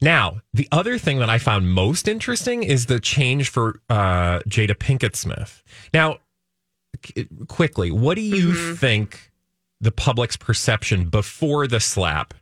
Now, 0.00 0.42
the 0.52 0.68
other 0.70 0.98
thing 0.98 1.18
that 1.20 1.30
I 1.30 1.38
found 1.38 1.70
most 1.72 2.08
interesting 2.08 2.62
is 2.62 2.86
the 2.86 3.00
change 3.00 3.48
for 3.48 3.80
uh, 3.88 4.40
Jada 4.40 4.74
Pinkett 4.74 5.16
Smith. 5.16 5.62
Now, 5.94 6.18
qu- 7.02 7.26
quickly, 7.48 7.90
what 7.90 8.16
do 8.16 8.20
you 8.20 8.48
Mm-hmm. 8.48 8.74
think 8.74 9.30
the 9.80 9.92
public's 9.92 10.36
perception 10.36 11.08
before 11.08 11.66
the 11.66 11.80
slap 11.80 12.34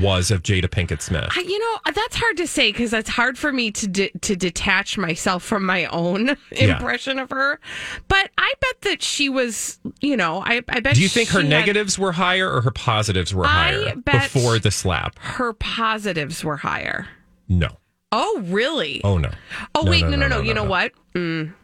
was 0.00 0.30
of 0.30 0.42
Jada 0.42 0.66
Pinkett 0.66 1.02
Smith? 1.02 1.28
I, 1.36 1.40
you 1.40 1.58
know, 1.58 1.78
that's 1.92 2.16
hard 2.16 2.36
to 2.38 2.46
say 2.46 2.72
because 2.72 2.92
it's 2.92 3.10
hard 3.10 3.36
for 3.38 3.52
me 3.52 3.70
to 3.72 3.86
de- 3.86 4.10
to 4.22 4.36
detach 4.36 4.96
myself 4.96 5.42
from 5.42 5.64
my 5.66 5.86
own 5.86 6.36
Yeah. 6.52 6.76
impression 6.76 7.18
of 7.18 7.30
her. 7.30 7.60
But 8.08 8.30
I 8.38 8.52
bet 8.60 8.80
that 8.82 9.02
she 9.02 9.28
was, 9.28 9.78
you 10.00 10.16
know, 10.16 10.42
I, 10.44 10.62
I 10.68 10.80
bet. 10.80 10.94
Do 10.94 11.02
you 11.02 11.08
think 11.08 11.28
her 11.30 11.40
had- 11.40 11.50
negatives 11.50 11.98
were 11.98 12.12
higher 12.12 12.50
or 12.50 12.62
her 12.62 12.70
positives 12.70 13.34
were 13.34 13.44
I 13.46 13.48
higher 13.48 13.96
before 13.96 14.58
the 14.58 14.70
slap? 14.70 15.18
her 15.18 15.52
positives 15.52 16.42
were 16.44 16.56
higher? 16.58 17.06
No. 17.48 17.68
Oh, 18.12 18.42
really? 18.46 19.00
Oh 19.04 19.18
no. 19.18 19.30
Oh, 19.74 19.82
No, 19.82 19.90
wait, 19.90 20.02
no, 20.02 20.10
no, 20.10 20.16
no, 20.16 20.28
no, 20.28 20.36
no. 20.36 20.42
You 20.42 20.54
no, 20.54 20.60
know 20.62 20.64
no. 20.64 20.70
what? 20.70 20.92
Mm, 21.14 21.54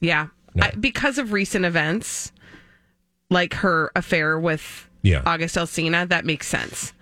yeah, 0.00 0.28
I, 0.60 0.70
because 0.72 1.18
of 1.18 1.32
recent 1.32 1.64
events, 1.64 2.32
like 3.30 3.54
her 3.54 3.90
affair 3.96 4.38
with 4.38 4.88
Yeah. 5.02 5.22
August 5.26 5.56
Alsina, 5.56 6.08
that 6.08 6.24
makes 6.24 6.46
sense. 6.46 6.92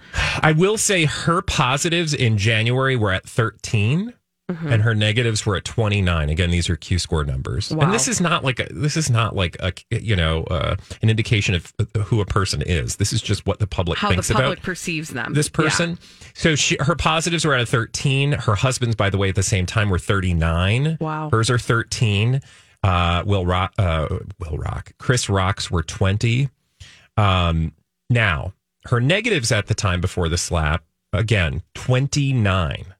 I 0.42 0.52
will 0.56 0.78
say 0.78 1.04
her 1.04 1.42
positives 1.42 2.14
in 2.14 2.38
January 2.38 2.96
were 2.96 3.12
at 3.12 3.28
13 3.28 4.12
and 4.48 4.82
her 4.82 4.94
negatives 4.94 5.44
were 5.44 5.56
at 5.56 5.64
29. 5.64 6.28
Again, 6.28 6.50
these 6.52 6.70
are 6.70 6.76
Q 6.76 7.00
score 7.00 7.24
numbers. 7.24 7.72
Wow. 7.74 7.84
And 7.86 7.92
this 7.92 8.06
is 8.06 8.20
not 8.20 8.44
like 8.44 8.60
a, 8.60 8.68
this 8.72 8.96
is 8.96 9.10
not 9.10 9.34
like 9.34 9.56
a 9.58 9.72
you 9.90 10.14
know, 10.14 10.44
uh, 10.44 10.76
an 11.02 11.10
indication 11.10 11.56
of 11.56 11.72
who 12.04 12.20
a 12.20 12.24
person 12.26 12.62
is. 12.62 12.94
This 12.96 13.12
is 13.12 13.20
just 13.20 13.44
what 13.44 13.58
the 13.58 13.66
public 13.66 13.98
How 13.98 14.08
the 14.08 14.14
thinks 14.14 14.30
public 14.30 14.58
about 14.58 14.62
perceives 14.64 15.10
them. 15.10 15.34
this 15.34 15.48
Yeah. 15.48 15.64
person. 15.64 15.98
So 16.34 16.54
she 16.54 16.76
her 16.78 16.94
positives 16.94 17.44
were 17.44 17.54
at 17.54 17.60
a 17.62 17.66
13. 17.66 18.32
Her 18.32 18.54
husband's 18.54 18.94
by 18.94 19.10
the 19.10 19.18
way 19.18 19.28
at 19.30 19.34
the 19.34 19.42
same 19.42 19.66
time 19.66 19.90
were 19.90 19.98
39. 19.98 20.98
Wow. 21.00 21.28
Hers 21.30 21.50
are 21.50 21.58
13. 21.58 22.40
Uh 22.84 23.24
Will 23.26 23.44
Rock 23.46 23.72
uh 23.78 24.06
Will 24.38 24.58
Rock. 24.58 24.92
Chris 24.98 25.28
Rocks 25.28 25.72
were 25.72 25.82
20. 25.82 26.48
Um, 27.16 27.72
now, 28.10 28.52
her 28.86 29.00
negatives 29.00 29.52
at 29.52 29.66
the 29.66 29.74
time 29.74 30.00
before 30.00 30.28
the 30.28 30.38
slap, 30.38 30.84
again, 31.12 31.62
29. 31.74 32.94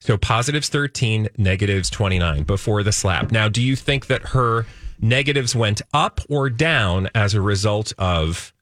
So 0.00 0.16
positives 0.16 0.68
13, 0.68 1.28
negatives 1.36 1.90
29 1.90 2.44
before 2.44 2.82
the 2.82 2.92
slap. 2.92 3.32
Now, 3.32 3.48
do 3.48 3.62
you 3.62 3.74
think 3.74 4.06
that 4.06 4.28
her 4.28 4.66
negatives 5.00 5.54
went 5.54 5.82
up 5.92 6.20
or 6.28 6.50
down 6.50 7.08
as 7.14 7.34
a 7.34 7.40
result 7.40 7.92
of 7.98 8.52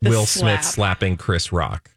The 0.00 0.10
Will 0.10 0.26
slap. 0.26 0.62
Smith 0.62 0.64
slapping 0.64 1.16
Chris 1.16 1.52
Rock? 1.52 1.90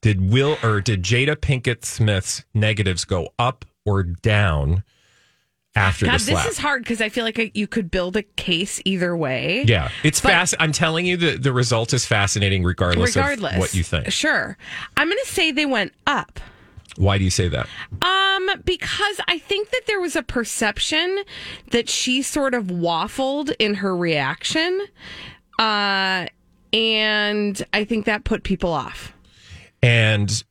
Did 0.00 0.30
Will 0.30 0.56
or 0.62 0.80
did 0.80 1.02
Jada 1.02 1.36
Pinkett 1.36 1.84
Smith's 1.84 2.44
negatives 2.54 3.04
go 3.04 3.30
up 3.38 3.64
or 3.84 4.02
down 4.02 4.84
after 5.78 6.06
God, 6.06 6.20
this 6.20 6.44
is 6.46 6.58
hard 6.58 6.82
because 6.82 7.00
I 7.00 7.08
feel 7.08 7.24
like 7.24 7.56
you 7.56 7.66
could 7.66 7.90
build 7.90 8.16
a 8.16 8.22
case 8.22 8.80
either 8.84 9.16
way. 9.16 9.64
Yeah, 9.66 9.90
it's 10.02 10.20
fast. 10.20 10.54
I'm 10.60 10.72
telling 10.72 11.06
you, 11.06 11.16
the 11.16 11.36
the 11.38 11.52
result 11.52 11.92
is 11.94 12.04
fascinating, 12.04 12.64
regardless, 12.64 13.14
Regardless, 13.16 13.54
of 13.54 13.58
what 13.60 13.74
you 13.74 13.82
think. 13.82 14.10
Sure, 14.12 14.56
I'm 14.96 15.08
going 15.08 15.18
to 15.24 15.30
say 15.30 15.52
they 15.52 15.66
went 15.66 15.92
up. 16.06 16.40
Why 16.96 17.16
do 17.16 17.22
you 17.24 17.30
say 17.30 17.46
that? 17.48 17.68
Um, 18.02 18.60
because 18.64 19.20
I 19.28 19.38
think 19.38 19.70
that 19.70 19.82
there 19.86 20.00
was 20.00 20.16
a 20.16 20.22
perception 20.22 21.22
that 21.70 21.88
she 21.88 22.22
sort 22.22 22.54
of 22.54 22.64
waffled 22.64 23.54
in 23.60 23.74
her 23.74 23.96
reaction, 23.96 24.80
uh, 25.60 26.26
and 26.72 27.62
I 27.72 27.84
think 27.84 28.04
that 28.06 28.24
put 28.24 28.42
people 28.42 28.72
off. 28.72 29.12
And 29.80 30.42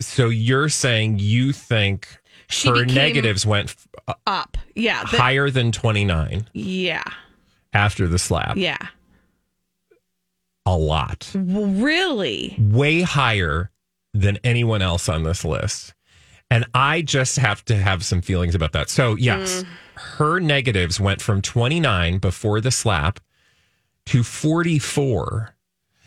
so 0.00 0.28
you're 0.28 0.68
saying 0.68 1.20
you 1.20 1.52
think 1.52 2.08
She 2.50 2.68
her 2.68 2.74
became- 2.80 2.94
negatives 2.94 3.46
went 3.46 3.74
Up, 4.26 4.58
yeah, 4.74 5.02
the- 5.04 5.16
higher 5.18 5.48
than 5.50 5.72
29 5.72 6.46
yeah, 6.52 7.02
after 7.72 8.06
the 8.06 8.18
slap. 8.18 8.56
yeah. 8.56 8.76
A 10.66 10.76
lot, 10.76 11.30
really? 11.34 12.56
way 12.58 13.02
higher 13.02 13.70
than 14.14 14.38
anyone 14.44 14.80
else 14.82 15.08
on 15.08 15.22
this 15.22 15.44
list. 15.44 15.92
And 16.50 16.64
I 16.74 17.02
just 17.02 17.36
have 17.36 17.64
to 17.66 17.76
have 17.76 18.04
some 18.04 18.22
feelings 18.22 18.54
about 18.54 18.72
that. 18.72 18.88
So, 18.88 19.14
yes, 19.16 19.62
Mm. 19.62 19.66
her 19.96 20.40
negatives 20.40 20.98
went 21.00 21.20
from 21.20 21.42
29 21.42 22.18
before 22.18 22.60
the 22.60 22.70
slap 22.70 23.20
to 24.06 24.22
44. 24.22 25.54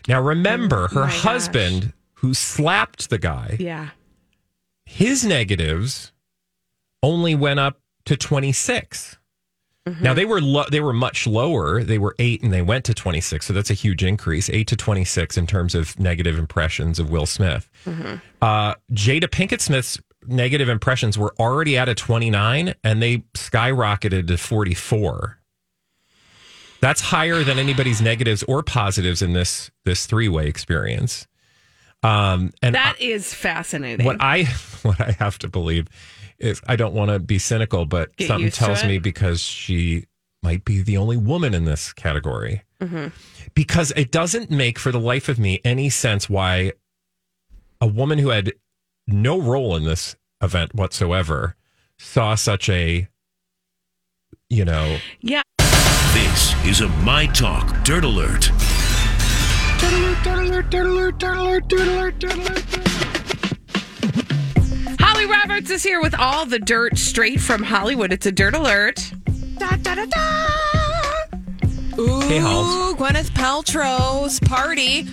Now, 0.07 0.21
remember, 0.21 0.87
her 0.89 1.01
Oh 1.01 1.05
my 1.05 1.11
gosh. 1.11 1.21
husband 1.21 1.93
who 2.15 2.33
slapped 2.33 3.09
the 3.09 3.17
guy, 3.19 3.57
Yeah. 3.59 3.89
his 4.85 5.23
negatives 5.25 6.13
only 7.03 7.35
went 7.35 7.59
up 7.59 7.79
to 8.07 8.17
26. 8.17 9.17
Mm-hmm. 9.87 10.03
Now 10.03 10.13
they 10.13 10.25
were 10.25 10.41
lo- 10.41 10.65
they 10.69 10.81
were 10.81 10.91
much 10.93 11.25
lower. 11.27 11.81
They 11.83 11.97
were 11.97 12.13
8 12.19 12.43
and 12.43 12.51
they 12.51 12.61
went 12.61 12.83
to 12.85 12.93
26. 12.93 13.45
So 13.45 13.53
that's 13.53 13.69
a 13.69 13.73
huge 13.73 14.03
increase. 14.03 14.49
8 14.49 14.67
to 14.67 14.75
26 14.75 15.37
in 15.37 15.47
terms 15.47 15.75
of 15.75 15.97
negative 15.99 16.37
impressions 16.37 16.99
of 16.99 17.09
Will 17.09 17.25
Smith. 17.25 17.69
Mm-hmm. 17.85 18.15
Uh, 18.41 18.73
Jada 18.91 19.25
Pinkett 19.29 19.61
Smith's 19.61 19.97
negative 20.25 20.67
impressions 20.67 21.17
were 21.17 21.33
already 21.39 21.77
at 21.77 21.87
a 21.87 21.95
29 21.95 22.73
and 22.83 23.01
they 23.01 23.19
skyrocketed 23.35 24.27
to 24.27 24.37
44. 24.37 25.37
That's 26.81 27.01
higher 27.01 27.43
than 27.43 27.57
anybody's 27.57 28.01
negatives 28.01 28.43
or 28.43 28.61
positives 28.63 29.21
in 29.21 29.33
this 29.33 29.71
this 29.85 30.05
three-way 30.05 30.47
experience. 30.47 31.27
Um 32.03 32.51
and 32.61 32.75
That 32.75 32.97
is 32.99 33.33
fascinating. 33.33 34.05
what 34.05 34.17
I 34.19 34.43
what 34.83 34.99
I 35.01 35.11
have 35.13 35.39
to 35.39 35.47
believe 35.47 35.87
is 36.39 36.61
I 36.67 36.75
don't 36.75 36.93
want 36.93 37.11
to 37.11 37.19
be 37.19 37.39
cynical, 37.39 37.85
but 37.85 38.15
Get 38.17 38.27
something 38.27 38.51
tells 38.51 38.83
me 38.83 38.99
because 38.99 39.41
she 39.41 40.05
might 40.43 40.63
be 40.65 40.81
the 40.81 40.97
only 40.97 41.17
woman 41.17 41.53
in 41.53 41.65
this 41.65 41.93
category. 41.93 42.63
Because 43.53 43.91
it 43.95 44.11
doesn't 44.11 44.51
make 44.51 44.77
for 44.77 44.91
the 44.91 44.99
life 44.99 45.29
of 45.29 45.39
me 45.39 45.59
any 45.65 45.89
sense 45.89 46.29
why 46.29 46.73
a 47.81 47.87
woman 47.87 48.19
who 48.19 48.29
had 48.29 48.53
no 49.07 49.39
role 49.39 49.75
in 49.75 49.83
this 49.83 50.15
event 50.41 50.75
whatsoever 50.75 51.55
saw 51.97 52.35
such 52.35 52.69
a 52.69 53.07
you 54.49 54.65
know. 54.65 54.97
Yeah. 55.21 55.41
This 56.13 56.53
is 56.65 56.81
a 56.81 56.87
My 57.03 57.25
Talk 57.27 57.83
Dirt 57.83 58.03
Alert. 58.03 58.49
Holly 65.17 65.31
Roberts 65.31 65.71
is 65.71 65.81
here 65.81 65.99
with 65.99 66.13
all 66.19 66.45
the 66.45 66.59
dirt 66.59 66.95
straight 66.95 67.41
from 67.41 67.63
Hollywood. 67.63 68.13
It's 68.13 68.27
a 68.27 68.31
dirt 68.31 68.53
alert. 68.53 69.11
Da, 69.57 69.69
da, 69.77 69.95
da, 69.95 70.05
da. 70.05 70.47
Ooh, 71.97 72.19
Hey, 72.19 72.37
Halls. 72.37 72.93
Gwyneth 72.93 73.31
Paltrow's 73.31 74.39
party 74.41 75.07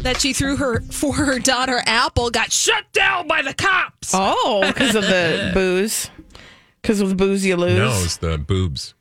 that 0.00 0.18
she 0.18 0.32
threw 0.32 0.56
her 0.56 0.80
for 0.80 1.12
her 1.12 1.38
daughter 1.38 1.82
Apple 1.84 2.30
got 2.30 2.50
shut 2.50 2.90
down 2.94 3.28
by 3.28 3.42
the 3.42 3.52
cops. 3.52 4.12
Oh, 4.14 4.62
because 4.66 4.94
of 4.94 5.02
the 5.02 5.50
booze. 5.54 6.08
Because 6.80 7.02
of 7.02 7.10
the 7.10 7.14
booze 7.14 7.44
you 7.44 7.56
lose. 7.56 7.76
no 7.76 7.90
it's 8.02 8.16
the 8.16 8.38
boobs 8.38 8.94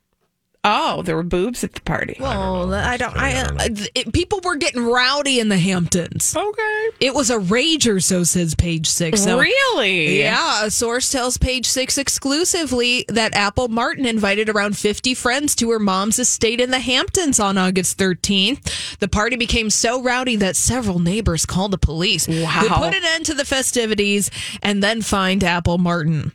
Oh, 0.65 1.03
there 1.03 1.15
were 1.15 1.23
boobs 1.23 1.63
at 1.63 1.71
the 1.73 1.79
party. 1.81 2.17
Well, 2.19 2.73
I 2.73 2.97
don't. 2.97 3.15
I 3.15 3.29
I, 3.29 3.43
don't 3.43 3.55
know. 3.55 3.63
uh, 3.63 3.85
it- 3.95 4.11
people 4.11 4.41
were 4.43 4.57
getting 4.57 4.83
rowdy 4.85 5.39
in 5.39 5.47
the 5.47 5.57
Hamptons. 5.57 6.35
okay. 6.35 6.89
It 6.99 7.13
was 7.15 7.29
a 7.29 7.37
rager, 7.37 8.03
so 8.03 8.25
says 8.25 8.55
Page 8.55 8.87
Six. 8.87 9.23
So, 9.23 9.39
really? 9.39 10.19
Yeah, 10.19 10.65
a 10.65 10.69
source 10.69 11.09
tells 11.11 11.37
Page 11.37 11.65
Six 11.65 11.97
exclusively 11.97 13.05
that 13.07 13.35
Apple 13.35 13.69
Martin 13.69 14.05
invited 14.05 14.49
around 14.49 14.77
50 14.77 15.13
friends 15.13 15.55
to 15.55 15.71
her 15.71 15.79
mom's 15.79 16.19
estate 16.19 16.59
in 16.59 16.71
the 16.71 16.79
Hamptons 16.79 17.39
on 17.39 17.57
August 17.57 17.97
13th. 17.97 18.97
The 18.99 19.07
party 19.07 19.37
became 19.37 19.69
so 19.69 20.01
rowdy 20.03 20.35
that 20.35 20.57
several 20.57 20.99
neighbors 20.99 21.45
called 21.45 21.71
the 21.71 21.77
police. 21.77 22.27
Wow. 22.27 22.35
Who 22.45 22.67
put 22.67 22.93
an 22.95 23.03
end 23.05 23.25
to 23.27 23.33
the 23.33 23.45
festivities 23.45 24.29
and 24.61 24.83
then 24.83 25.01
fined 25.01 25.45
Apple 25.45 25.77
Martin. 25.77 26.33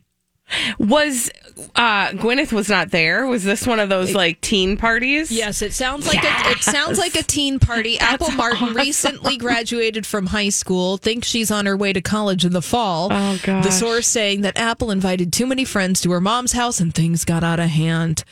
Was 0.79 1.31
uh 1.77 2.09
Gwyneth 2.11 2.53
was 2.53 2.69
not 2.69 2.91
there? 2.91 3.27
Was 3.27 3.45
this 3.45 3.67
one 3.67 3.81
of 3.81 3.89
those 3.89 4.15
like 4.15 4.41
teen 4.41 4.77
parties? 4.77 5.31
Yes, 5.31 5.63
it 5.63 5.73
sounds 5.73 6.07
like 6.07 6.23
a, 6.25 6.51
it 6.51 6.59
sounds 6.63 6.99
like 6.99 7.15
a 7.15 7.23
teen 7.23 7.59
party. 7.59 7.99
Apple 8.01 8.31
Martin 8.33 8.75
recently 8.75 9.37
graduated 9.37 10.07
from 10.07 10.27
high 10.27 10.49
school. 10.49 10.97
Thinks 10.97 11.29
she's 11.29 11.51
on 11.51 11.67
her 11.67 11.77
way 11.77 11.93
to 11.93 12.01
college 12.01 12.45
in 12.45 12.53
the 12.53 12.63
fall. 12.63 13.09
Oh, 13.13 13.39
gosh. 13.43 13.65
The 13.65 13.71
source 13.71 14.07
saying 14.07 14.43
that 14.43 14.57
Apple 14.59 14.91
invited 14.91 15.33
too 15.33 15.47
many 15.47 15.65
friends 15.65 16.01
to 16.03 16.11
her 16.13 16.21
mom's 16.21 16.53
house 16.53 16.81
and 16.81 16.95
things 16.95 17.25
got 17.25 17.45
out 17.45 17.61
of 17.61 17.69
hand. 17.71 18.25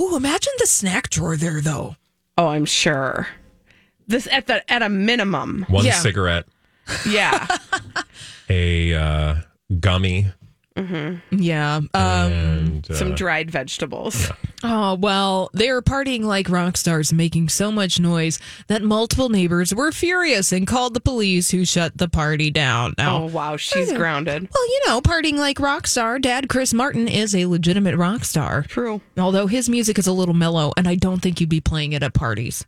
Ooh, 0.00 0.16
imagine 0.16 0.52
the 0.58 0.66
snack 0.66 1.10
drawer 1.10 1.36
there 1.36 1.60
though. 1.60 1.96
Oh, 2.38 2.48
I'm 2.48 2.64
sure. 2.64 3.28
This 4.06 4.26
at 4.32 4.46
the 4.46 4.68
at 4.72 4.82
a 4.82 4.88
minimum. 4.88 5.66
one 5.68 5.84
Yeah. 5.84 5.92
cigarette 5.94 6.46
Yeah. 7.06 7.46
a 8.48 8.94
uh, 8.94 9.34
gummy 9.78 10.26
Yeah. 10.76 11.76
Um, 11.76 11.90
and 11.94 12.90
uh, 12.90 12.94
Some 12.94 13.14
dried 13.14 13.50
vegetables. 13.50 14.30
oh 14.62 14.94
well, 14.94 15.50
they 15.52 15.70
were 15.70 15.82
partying 15.82 16.22
like 16.22 16.48
rock 16.48 16.76
stars, 16.76 17.12
making 17.12 17.48
so 17.50 17.70
much 17.70 18.00
noise 18.00 18.38
that 18.68 18.82
multiple 18.82 19.28
neighbors 19.28 19.74
were 19.74 19.92
furious 19.92 20.52
and 20.52 20.66
called 20.66 20.94
the 20.94 21.00
police, 21.00 21.50
who 21.50 21.64
shut 21.64 21.96
the 21.98 22.08
party 22.08 22.50
down. 22.50 22.94
Now, 22.96 23.22
Oh 23.22 23.26
wow, 23.26 23.56
she's 23.56 23.92
grounded. 23.92 24.48
Well, 24.52 24.68
you 24.68 24.80
know, 24.86 25.00
partying 25.00 25.36
like 25.36 25.60
rock 25.60 25.86
star, 25.86 26.18
Dad 26.18 26.48
Chris 26.48 26.72
Martin 26.72 27.08
is 27.08 27.34
a 27.34 27.46
legitimate 27.46 27.96
rock 27.96 28.24
star. 28.24 28.62
True. 28.62 29.00
Although 29.18 29.48
his 29.48 29.68
music 29.68 29.98
is 29.98 30.06
a 30.06 30.12
little 30.12 30.34
mellow, 30.34 30.72
and 30.76 30.88
I 30.88 30.94
don't 30.94 31.20
think 31.20 31.40
you'd 31.40 31.50
be 31.50 31.60
playing 31.60 31.92
it 31.92 32.02
at 32.02 32.14
parties. 32.14 32.64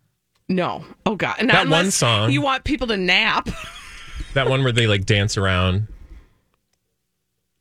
No. 0.49 0.85
Oh 1.06 1.14
god. 1.16 1.37
Not 1.42 1.52
That 1.52 1.68
one 1.68 1.90
song. 1.90 2.30
You 2.30 2.42
want 2.42 2.64
people 2.64 2.88
to 2.88 2.97
nap. 2.97 3.49
that 4.35 4.49
one 4.49 4.62
where 4.64 4.73
they 4.73 4.87
like 4.87 5.06
dance 5.06 5.38
around 5.38 5.87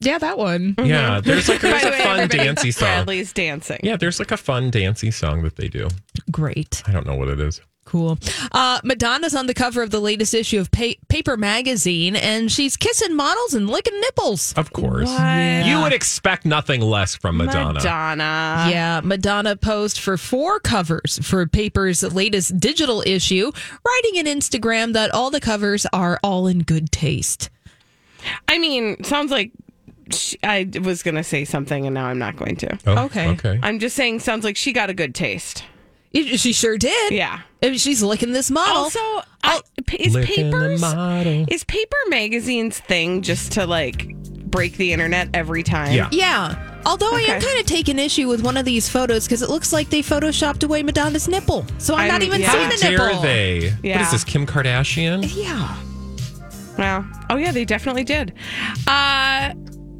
Yeah, 0.01 0.17
that 0.17 0.37
one. 0.37 0.75
yeah 0.79 1.21
there's 1.21 1.47
like 1.47 1.61
there's 1.61 1.81
a 1.83 1.85
the 1.85 1.91
way, 1.91 1.97
fun 2.03 2.19
everybody, 2.19 2.43
dancey 2.49 2.71
song 2.71 2.87
Bradley's 2.87 3.33
dancing. 3.33 3.79
yeah 3.83 3.95
there's 3.97 4.19
like 4.19 4.31
a 4.31 4.37
fun 4.37 4.69
dancey 4.71 5.11
song 5.11 5.43
that 5.43 5.55
they 5.55 5.67
do 5.67 5.87
Great. 6.31 6.83
i 6.87 6.91
don't 6.91 7.05
know 7.05 7.15
what 7.15 7.27
it 7.29 7.39
is 7.39 7.61
Cool. 7.83 8.17
Uh, 8.53 8.79
Madonna's 8.85 9.35
on 9.35 9.47
the 9.47 9.53
cover 9.55 9.81
of 9.81 9.89
the 9.89 9.99
latest 9.99 10.33
issue 10.33 10.59
of 10.61 10.71
pa- 10.71 10.93
Paper 11.09 11.35
Magazine, 11.35 12.15
and 12.15 12.49
she's 12.49 12.77
kissing 12.77 13.15
models 13.15 13.53
and 13.55 13.67
licking 13.69 13.99
nipples. 13.99 14.53
Of 14.53 14.71
course. 14.71 15.09
What? 15.09 15.65
You 15.65 15.81
would 15.81 15.91
expect 15.91 16.45
nothing 16.45 16.79
less 16.79 17.15
from 17.15 17.37
Madonna. 17.37 17.73
Madonna. 17.73 18.67
yeah, 18.71 19.01
Madonna 19.03 19.57
posed 19.57 19.99
for 19.99 20.15
four 20.15 20.59
covers 20.61 21.19
for 21.23 21.45
Paper's 21.47 22.01
latest 22.13 22.57
digital 22.59 23.01
issue, 23.05 23.51
writing 23.85 24.25
in 24.25 24.25
Instagram 24.39 24.93
that 24.93 25.11
all 25.11 25.31
the 25.31 25.41
covers 25.41 25.85
are 25.91 26.17
all 26.23 26.47
in 26.47 26.59
good 26.59 26.91
taste. 26.93 27.49
I 28.47 28.57
mean, 28.59 29.03
sounds 29.03 29.31
like 29.31 29.51
she, 30.13 30.37
I 30.43 30.69
was 30.83 31.03
going 31.03 31.15
to 31.15 31.23
say 31.23 31.45
something 31.45 31.85
and 31.85 31.93
now 31.93 32.05
I'm 32.05 32.19
not 32.19 32.35
going 32.37 32.55
to. 32.57 32.77
Oh, 32.87 33.05
Okay. 33.05 33.29
Okay. 33.29 33.59
I'm 33.63 33.79
just 33.79 33.95
saying, 33.95 34.19
sounds 34.19 34.43
like 34.43 34.55
she 34.57 34.73
got 34.73 34.89
a 34.89 34.93
good 34.93 35.13
taste. 35.15 35.63
It- 36.13 36.39
She 36.39 36.53
sure 36.53 36.77
did. 36.77 37.11
Yeah. 37.13 37.41
I 37.63 37.69
mean, 37.69 37.77
She's 37.77 38.01
licking 38.03 38.33
this 38.33 38.51
model. 38.51 38.83
Also, 38.83 38.99
I, 39.43 39.61
is 39.97 40.13
Licking 40.13 40.49
the 40.51 40.57
papers 40.57 40.81
model. 40.81 41.45
is 41.49 41.63
paper 41.63 41.95
magazine's 42.09 42.79
thing 42.79 43.21
just 43.21 43.53
to 43.53 43.65
like 43.65 44.15
break 44.17 44.77
the 44.77 44.91
internet 44.93 45.29
every 45.33 45.63
time? 45.63 45.93
Yeah. 45.93 46.09
Yeah. 46.11 46.67
Although 46.85 47.13
I 47.13 47.19
am 47.21 47.37
Okay. 47.37 47.45
kind 47.45 47.59
of 47.59 47.65
taking 47.67 47.99
issue 47.99 48.27
with 48.27 48.41
one 48.43 48.57
of 48.57 48.65
these 48.65 48.89
photos 48.89 49.25
because 49.25 49.41
it 49.43 49.49
looks 49.49 49.71
like 49.71 49.89
they 49.91 50.01
photoshopped 50.01 50.63
away 50.63 50.81
Madonna's 50.83 51.27
nipple. 51.27 51.65
So 51.77 51.93
I'm, 51.95 52.07
not 52.07 52.15
I'm- 52.21 52.23
even 52.23 52.41
yeah. 52.41 52.51
seeing 52.51 52.63
How 52.63 52.69
the 52.77 52.89
nipple. 52.89 53.07
dare 53.07 53.21
they? 53.21 53.69
What 53.69 53.85
Yeah. 53.85 54.01
is 54.01 54.11
this, 54.11 54.23
Kim 54.23 54.45
Kardashian? 54.47 55.31
Yeah. 55.35 55.77
Wow. 56.77 57.05
Oh 57.29 57.35
yeah, 57.35 57.51
they 57.51 57.65
definitely 57.65 58.03
did. 58.03 58.33
Uh 58.87 59.53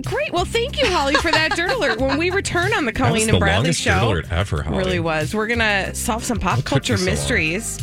great. 0.06 0.32
Well, 0.32 0.45
thank 0.45 0.80
you, 0.82 0.88
Holly, 0.88 1.15
for 1.15 1.32
that 1.32 1.56
dirt 1.56 1.71
alert. 1.71 1.99
When 1.99 2.17
we 2.17 2.30
return 2.30 2.73
on 2.73 2.86
the 2.86 2.93
Colleen 2.93 3.27
the 3.27 3.34
and 3.34 3.39
Bradley 3.39 3.73
show, 3.73 4.21
ever, 4.30 4.65
really 4.69 4.99
was. 4.99 5.34
We're 5.34 5.47
gonna 5.47 5.93
solve 5.93 6.23
some 6.23 6.39
pop 6.39 6.63
culture 6.63 6.97
mysteries. 6.97 7.80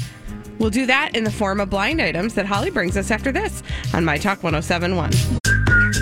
We'll 0.59 0.71
do 0.71 0.87
that 0.87 1.15
in 1.15 1.25
the 1.25 1.31
form 1.31 1.61
of 1.61 1.71
blind 1.71 2.03
items 2.03 2.35
that 2.35 2.47
Holly 2.47 2.71
brings 2.71 2.97
us 2.97 3.11
after 3.11 3.31
this 3.31 3.63
on 3.95 4.05
My 4.05 4.19
Talk 4.19 4.43
1071. 4.43 5.13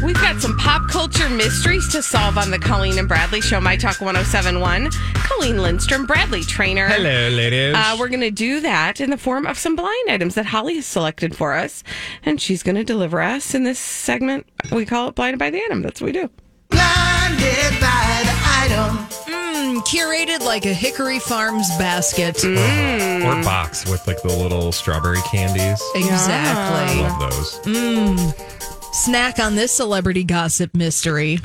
We've 0.02 0.14
got 0.14 0.40
some 0.40 0.56
pop 0.58 0.88
culture 0.88 1.28
mysteries 1.28 1.88
to 1.92 2.02
solve 2.02 2.36
on 2.38 2.50
the 2.50 2.58
Colleen 2.58 2.98
and 2.98 3.08
Bradley 3.08 3.40
show, 3.40 3.60
My 3.60 3.76
Talk 3.76 4.00
1071. 4.00 4.90
Colleen 5.14 5.58
Lindstrom, 5.58 6.06
Bradley 6.06 6.42
Traynor. 6.42 6.88
Hello, 6.88 7.28
ladies. 7.30 7.74
Uh, 7.74 7.96
we're 7.98 8.08
going 8.08 8.20
to 8.20 8.30
do 8.30 8.60
that 8.60 9.00
in 9.00 9.10
the 9.10 9.16
form 9.16 9.46
of 9.46 9.58
some 9.58 9.74
blind 9.74 10.10
items 10.10 10.34
that 10.34 10.46
Holly 10.46 10.76
has 10.76 10.86
selected 10.86 11.34
for 11.34 11.54
us. 11.54 11.82
And 12.24 12.40
she's 12.40 12.62
going 12.62 12.76
to 12.76 12.84
deliver 12.84 13.20
us 13.22 13.54
in 13.54 13.64
this 13.64 13.78
segment. 13.78 14.46
We 14.70 14.84
call 14.84 15.08
it 15.08 15.14
Blinded 15.14 15.38
by 15.38 15.50
the 15.50 15.62
Item. 15.62 15.82
That's 15.82 16.00
what 16.00 16.06
we 16.06 16.12
do. 16.12 16.30
Blinded 16.68 17.80
by 17.80 18.22
the 18.24 18.36
item. 18.44 18.96
Mm, 19.26 19.78
curated 19.86 20.44
like 20.44 20.66
a 20.66 20.74
Hickory 20.74 21.20
Farms 21.20 21.68
basket. 21.78 22.36
Mm. 22.36 23.24
or 23.24 23.42
box 23.42 23.88
with 23.88 24.06
like 24.06 24.20
the 24.22 24.28
little 24.28 24.72
strawberry 24.72 25.22
candies. 25.22 25.82
Exactly. 25.94 27.02
I 27.02 27.08
love 27.08 27.30
those. 27.64 28.75
Snack 29.04 29.38
on 29.38 29.54
this 29.54 29.72
celebrity 29.72 30.24
gossip 30.24 30.74
mystery. 30.74 31.38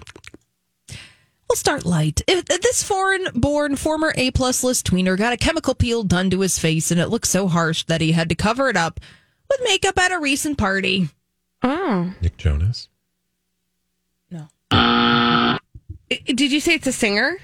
We'll 1.50 1.56
start 1.58 1.86
light. 1.86 2.22
If- 2.28 2.50
if 2.50 2.62
This 2.62 2.82
foreign-born 2.82 3.76
former 3.76 4.14
A-plus 4.16 4.64
list 4.64 4.88
tweener 4.88 5.18
got 5.18 5.34
a 5.34 5.38
chemical 5.38 5.76
peel 5.76 6.04
done 6.04 6.30
to 6.32 6.40
his 6.40 6.58
face, 6.58 6.92
and 6.92 7.00
it 7.00 7.10
looked 7.10 7.28
so 7.28 7.48
harsh 7.48 7.84
that 7.84 8.00
he 8.02 8.14
had 8.14 8.30
to 8.30 8.36
cover 8.36 8.70
it 8.70 8.78
up 8.78 9.00
with 9.50 9.60
makeup 9.64 9.98
at 10.00 10.12
a 10.14 10.20
recent 10.20 10.58
party. 10.58 11.10
Oh. 11.62 12.14
Nick 12.22 12.38
Jonas. 12.38 12.88
I- 14.74 15.58
uh, 16.10 16.16
Did 16.26 16.52
you 16.54 16.60
say 16.62 16.76
it's 16.76 16.88
a 16.88 16.92
singer? 16.94 17.38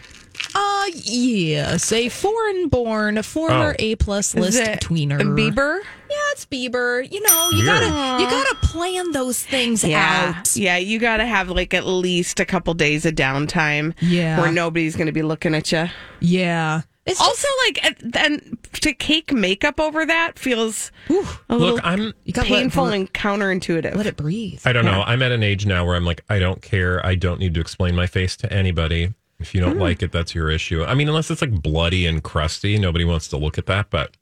Uh, 0.59 0.85
yes, 1.03 1.91
a 1.91 2.09
foreign-born 2.09 3.17
a 3.19 3.23
former 3.23 3.71
Oh. 3.73 3.75
A-plus 3.83 4.33
Is 4.33 4.41
list 4.41 4.59
it 4.61 4.79
tweener. 4.81 5.19
Bieber? 5.19 5.79
Yeah, 6.09 6.15
it's 6.31 6.45
Bieber. 6.47 7.09
You 7.11 7.21
know, 7.21 7.49
you 7.51 7.57
Weird. 7.63 7.81
gotta 7.81 8.23
you 8.23 8.29
gotta 8.29 8.55
plan 8.63 9.11
those 9.11 9.43
things 9.43 9.83
out. 9.83 10.55
Yeah, 10.55 10.77
you 10.77 10.97
got 10.99 11.17
to 11.17 11.25
have 11.25 11.49
like 11.49 11.73
at 11.75 11.85
least 11.85 12.39
a 12.39 12.45
couple 12.45 12.73
days 12.73 13.05
of 13.05 13.13
downtime. 13.13 13.93
Yeah. 14.01 14.39
Where 14.41 14.51
nobody's 14.51 14.95
going 14.95 15.07
to 15.07 15.11
be 15.13 15.21
looking 15.21 15.53
at 15.53 15.71
you. 15.71 15.89
Yeah. 16.21 16.81
It's 17.05 17.19
just, 17.19 17.29
Also, 17.29 17.47
like, 17.67 17.85
at- 17.85 18.11
then 18.13 18.57
to 18.81 18.93
cake 18.93 19.31
makeup 19.31 19.79
over 19.79 20.05
that 20.05 20.37
feels 20.39 20.91
a 21.09 21.13
little 21.55 21.75
Look, 21.75 21.81
I'm. 21.85 22.13
you 22.25 22.33
gotta 22.33 22.51
let 22.51 22.59
painful 22.59 22.87
and 22.87 23.13
counterintuitive. 23.13 23.95
let 23.95 24.07
it 24.07 24.17
breathe. 24.17 24.61
I 24.65 24.73
don't 24.73 24.83
know. 24.85 25.03
I'm 25.05 25.21
at 25.21 25.31
an 25.31 25.41
age 25.43 25.65
now 25.65 25.85
where 25.85 25.95
I'm 25.95 26.03
like, 26.05 26.23
I 26.29 26.39
don't 26.39 26.61
care. 26.61 27.05
I 27.05 27.15
don't 27.15 27.39
need 27.39 27.53
to 27.53 27.61
explain 27.61 27.95
my 27.95 28.07
face 28.07 28.35
to 28.37 28.51
anybody. 28.51 29.13
If 29.39 29.53
you 29.53 29.61
don't 29.61 29.73
Hmm. 29.73 29.81
like 29.81 30.01
it, 30.01 30.11
that's 30.11 30.33
your 30.33 30.49
issue. 30.49 30.83
I 30.83 30.93
mean, 30.95 31.07
unless 31.07 31.29
it's 31.29 31.41
like 31.41 31.61
bloody 31.61 32.05
and 32.07 32.23
crusty, 32.23 32.77
nobody 32.79 33.05
wants 33.05 33.27
to 33.29 33.37
look 33.37 33.57
at 33.57 33.67
that. 33.67 33.89
But 33.91 34.15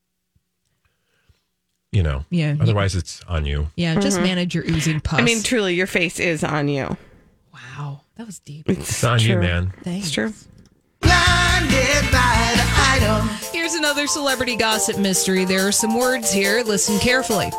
you 1.92 2.04
know, 2.04 2.26
Yeah. 2.30 2.56
Otherwise, 2.60 2.94
it's 2.96 3.22
on 3.28 3.46
you. 3.46 3.70
Yeah, 3.78 3.96
just 4.02 4.20
manage 4.20 4.54
your 4.54 4.66
oozing 4.70 5.00
pus. 5.00 5.14
Mm-hmm. 5.18 5.22
I 5.22 5.26
mean, 5.26 5.44
truly, 5.44 5.76
your 5.76 5.88
face 5.88 6.20
is 6.20 6.44
on 6.44 6.68
you. 6.68 6.98
wow, 7.54 8.02
that 8.18 8.26
was 8.26 8.40
deep. 8.40 8.70
It's, 8.70 8.90
It's 8.90 9.04
on 9.06 9.20
you, 9.22 9.38
man. 9.38 9.72
Thanks. 9.84 10.08
It's 10.08 10.14
true. 10.14 10.34
Blinded 11.00 12.12
by 12.12 12.54
the 12.56 12.66
item. 12.92 13.30
Here's 13.54 13.76
another 13.76 14.08
celebrity 14.08 14.58
gossip 14.58 14.98
mystery. 15.00 15.46
There 15.46 15.66
are 15.66 15.72
some 15.72 15.98
words 15.98 16.34
here. 16.34 16.62
Listen 16.66 17.00
carefully. 17.00 17.50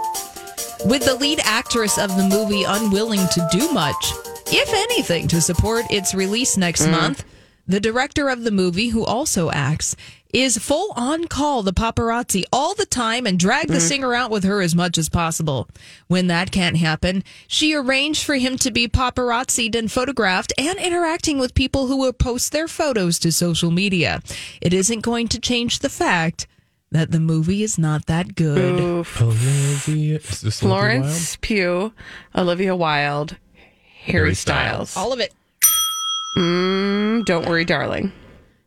With 0.85 1.07
the 1.07 1.15
lead 1.15 1.41
actress 1.43 1.97
of 1.97 2.15
the 2.17 2.25
movie 2.29 2.65
unwilling 2.65 3.21
to 3.33 3.49
do 3.51 3.71
much, 3.73 4.13
if 4.49 4.69
anything, 4.69 5.27
to 5.29 5.41
support 5.41 5.87
its 5.91 6.15
release 6.15 6.59
next 6.59 6.87
month, 6.89 7.25
the 7.67 7.81
director 7.81 8.29
of 8.29 8.45
the 8.45 8.51
movie, 8.51 8.89
who 8.89 9.05
also 9.05 9.51
acts, 9.51 9.97
is 10.33 10.59
full 10.59 10.93
on 10.97 11.27
call 11.27 11.63
the 11.63 11.73
paparazzi 11.73 12.45
all 12.53 12.75
the 12.75 12.87
time 12.87 13.27
and 13.27 13.39
drag 13.39 13.69
the 13.69 13.75
mm-hmm. 13.75 13.81
singer 13.81 14.15
out 14.15 14.31
with 14.31 14.45
her 14.45 14.61
as 14.61 14.75
much 14.75 14.99
as 14.99 15.09
possible. 15.09 15.69
When 16.09 16.27
that 16.27 16.51
can't 16.51 16.77
happen, 16.77 17.25
she 17.47 17.75
arranged 17.75 18.25
for 18.25 18.35
him 18.35 18.57
to 18.59 18.71
be 18.71 18.87
paparazzied 18.87 19.75
and 19.75 19.91
photographed 19.91 20.53
and 20.59 20.79
interacting 20.79 21.39
with 21.39 21.55
people 21.55 21.87
who 21.87 21.97
will 21.97 22.13
post 22.13 22.53
their 22.53 22.69
photos 22.69 23.19
to 23.21 23.33
social 23.33 23.71
media. 23.71 24.21
It 24.61 24.75
isn't 24.75 25.01
going 25.01 25.29
to 25.29 25.41
change 25.41 25.79
the 25.79 25.89
fact 25.89 26.47
that 26.91 27.11
the 27.11 27.21
movie 27.21 27.63
is 27.63 27.79
not 27.79 28.07
that 28.07 28.35
good. 28.35 29.07
Olivia, 29.21 30.17
is 30.17 30.41
this 30.41 30.63
Olivia 30.63 31.01
Wilde? 31.01 31.05
Florence 31.05 31.37
Pugh, 31.37 31.93
Olivia 32.35 32.77
Wilde, 32.77 33.37
Harry, 33.55 34.19
Harry 34.21 34.35
Styles. 34.35 34.91
Styles. 34.91 35.05
All 35.05 35.13
of 35.13 35.21
it. 35.21 35.33
Mm, 36.37 37.25
don't 37.25 37.47
worry, 37.47 37.65
darling. 37.65 38.13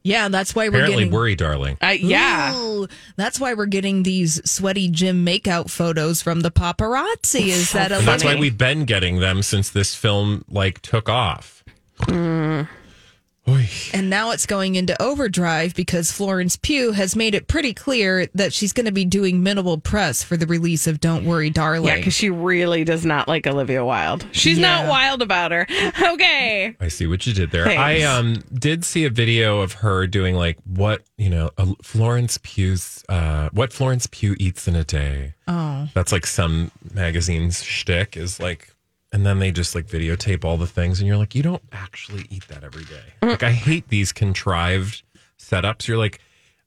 Yeah, 0.02 0.30
that's 0.30 0.56
why 0.56 0.70
we're 0.70 0.76
Apparently, 0.78 1.04
getting. 1.04 1.12
worry, 1.14 1.36
darling. 1.36 1.78
Uh, 1.82 1.88
yeah. 2.00 2.56
Ooh, 2.58 2.88
that's 3.18 3.40
why 3.40 3.54
we're 3.54 3.66
getting 3.66 4.04
these 4.04 4.42
sweaty 4.50 4.90
gym 4.90 5.26
makeout 5.26 5.70
photos 5.70 6.22
from 6.22 6.40
the 6.42 6.50
paparazzi. 6.52 7.48
Is 7.48 7.74
that 7.74 7.92
a 7.92 7.98
And 7.98 8.08
that's 8.08 8.24
why 8.24 8.36
we've 8.36 8.58
been 8.58 8.86
getting 8.86 9.20
them 9.20 9.44
since 9.44 9.70
this 9.70 9.94
film 9.96 10.46
like 10.50 10.82
took 10.82 11.10
off. 11.10 11.64
Oy. 13.54 13.68
And 13.94 14.10
now 14.10 14.32
it's 14.32 14.46
going 14.46 14.76
into 14.76 15.00
overdrive 15.02 15.74
because 15.76 16.12
Florence 16.12 16.56
Pugh 16.58 16.92
has 16.92 17.16
made 17.16 17.34
it 17.36 17.48
pretty 17.48 17.74
clear 17.74 18.28
that 18.36 18.54
she's 18.54 18.74
going 18.74 18.86
to 18.86 18.92
be 18.92 19.06
doing 19.06 19.44
minimal 19.44 19.78
press 19.78 20.24
for 20.24 20.38
the 20.38 20.46
release 20.48 20.88
of 20.88 21.00
Don't 21.00 21.26
Worry, 21.26 21.50
Darling. 21.50 21.88
Yeah, 21.88 21.96
because 21.98 22.14
she 22.14 22.30
really 22.30 22.84
does 22.84 23.06
not 23.06 23.28
like 23.28 23.46
Olivia 23.48 23.84
Wilde. 23.84 24.26
She's 24.32 24.58
Yeah. 24.58 24.84
not 24.84 24.90
wild 24.90 25.22
about 25.22 25.52
her. 25.52 25.68
Okay. 26.10 26.76
I 26.80 26.88
see 26.88 27.08
what 27.08 27.26
you 27.28 27.34
did 27.34 27.52
there. 27.52 27.66
Thanks. 27.66 27.80
I 27.82 28.02
um 28.04 28.44
did 28.54 28.84
see 28.86 29.06
a 29.06 29.10
video 29.10 29.60
of 29.62 29.74
her 29.74 30.08
doing 30.08 30.36
like 30.36 30.58
what 30.66 31.04
you 31.18 31.30
know 31.30 31.50
Florence 31.84 32.38
Pugh's 32.42 33.04
uh 33.10 33.50
what 33.54 33.72
Florence 33.74 34.08
Pugh 34.12 34.36
eats 34.40 34.68
in 34.68 34.76
a 34.76 34.84
day. 34.84 35.34
oh, 35.48 35.88
That's 35.94 36.12
like 36.12 36.26
some 36.28 36.72
magazine's 36.94 37.64
shtick 37.64 38.16
is 38.18 38.40
like, 38.40 38.74
and 39.12 39.26
then 39.26 39.40
they 39.40 39.52
just 39.52 39.76
like 39.76 39.88
videotape 39.88 40.44
all 40.46 40.58
the 40.58 40.68
things, 40.68 41.00
and 41.00 41.08
you're 41.08 41.18
like, 41.18 41.36
you 41.36 41.44
don't 41.44 41.64
actually 41.72 42.26
eat 42.30 42.48
that 42.48 42.64
every 42.64 42.86
day. 42.86 43.14
Like 43.22 43.44
I 43.44 43.52
hate 43.52 43.88
these 43.90 44.12
contrived 44.12 45.04
setups. 45.40 45.88
You're 45.88 45.98
like, 45.98 46.20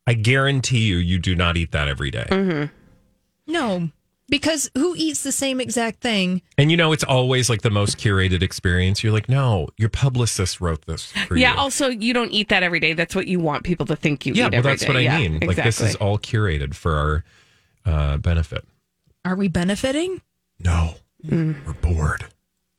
I 0.07 0.15
guarantee 0.15 0.81
you, 0.87 0.97
you 0.97 1.19
do 1.19 1.35
not 1.37 1.57
eat 1.57 1.71
that 1.73 1.89
every 1.89 2.11
day. 2.11 2.69
no. 3.47 3.91
Because 4.29 4.71
who 4.75 4.95
eats 4.97 5.23
the 5.25 5.33
same 5.33 5.61
exact 5.61 6.01
thing? 6.01 6.41
And 6.57 6.71
you 6.71 6.77
know, 6.77 6.93
it's 6.93 7.05
always 7.05 7.51
like 7.51 7.61
the 7.61 7.71
most 7.71 7.99
curated 7.99 8.41
experience. 8.41 9.03
You're 9.05 9.13
like, 9.13 9.29
no, 9.29 9.69
your 9.77 9.91
publicist 9.91 10.59
wrote 10.59 10.87
this 10.87 11.13
for 11.27 11.37
Yeah, 11.37 11.53
you. 11.53 11.59
also, 11.59 11.89
you 11.89 12.15
don't 12.15 12.31
eat 12.31 12.49
that 12.49 12.63
every 12.63 12.81
day. 12.81 12.95
That's 12.95 13.15
what 13.15 13.27
you 13.27 13.41
want 13.41 13.65
people 13.65 13.85
to 13.87 13.97
think 13.97 14.25
you 14.25 14.33
yeah, 14.33 14.47
eat 14.47 14.53
well, 14.53 14.59
every 14.61 14.71
that's 14.73 14.83
day. 14.83 14.89
what 14.89 14.97
I 14.97 15.01
Yeah, 15.01 15.19
mean. 15.19 15.41
Like 15.41 15.57
this 15.63 15.81
is 15.83 15.97
all 15.97 16.19
curated 16.19 16.73
for 16.75 16.95
our 16.95 17.25
uh, 17.85 18.17
benefit. 18.17 18.65
Are 19.27 19.35
we 19.37 19.49
benefiting? 19.49 20.23
No, 20.59 20.95
Mm. 21.27 21.55
we're 21.65 21.73
bored. 21.75 22.25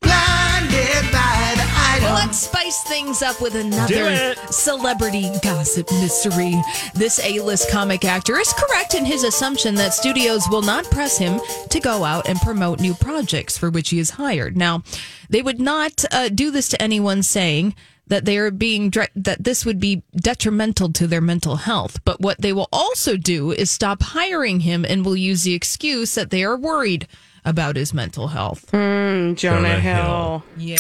Blinded 0.01 1.11
by 1.13 1.53
the 1.55 1.69
item. 1.75 2.03
Well, 2.03 2.13
let's 2.15 2.39
spice 2.39 2.83
things 2.83 3.21
up 3.21 3.41
with 3.41 3.55
another 3.55 4.35
celebrity 4.51 5.29
gossip 5.41 5.89
mystery. 5.91 6.61
This 6.93 7.23
A 7.23 7.39
list 7.39 7.69
comic 7.71 8.03
actor 8.03 8.37
is 8.37 8.51
correct 8.53 8.95
in 8.95 9.05
his 9.05 9.23
assumption 9.23 9.75
that 9.75 9.93
studios 9.93 10.43
will 10.49 10.61
not 10.61 10.83
press 10.91 11.17
him 11.17 11.39
to 11.69 11.79
go 11.79 12.03
out 12.03 12.27
and 12.27 12.37
promote 12.39 12.81
new 12.81 12.93
projects 12.95 13.57
for 13.57 13.69
which 13.69 13.89
he 13.89 13.99
is 13.99 14.11
hired. 14.11 14.57
Now, 14.57 14.83
they 15.29 15.41
would 15.41 15.61
not 15.61 16.03
uh, 16.11 16.27
do 16.27 16.51
this 16.51 16.67
to 16.69 16.81
anyone 16.81 17.23
saying 17.23 17.75
that 18.07 18.25
they 18.25 18.37
are 18.37 18.51
being 18.51 18.89
dre- 18.89 19.07
that 19.15 19.45
this 19.45 19.65
would 19.65 19.79
be 19.79 20.03
detrimental 20.13 20.91
to 20.91 21.07
their 21.07 21.21
mental 21.21 21.55
health. 21.55 22.03
But 22.03 22.19
what 22.19 22.41
they 22.41 22.51
will 22.51 22.67
also 22.73 23.15
do 23.15 23.51
is 23.53 23.71
stop 23.71 24.03
hiring 24.03 24.59
him 24.59 24.83
and 24.83 25.05
will 25.05 25.15
use 25.15 25.43
the 25.43 25.53
excuse 25.53 26.13
that 26.15 26.29
they 26.29 26.43
are 26.43 26.57
worried 26.57 27.07
about 27.45 27.75
his 27.75 27.93
mental 27.93 28.27
health. 28.27 28.69
Mm, 28.71 29.35
Jonah, 29.35 29.61
Jonah 29.61 29.79
Hill. 29.79 30.03
Hill. 30.03 30.43
Yeah. 30.57 30.77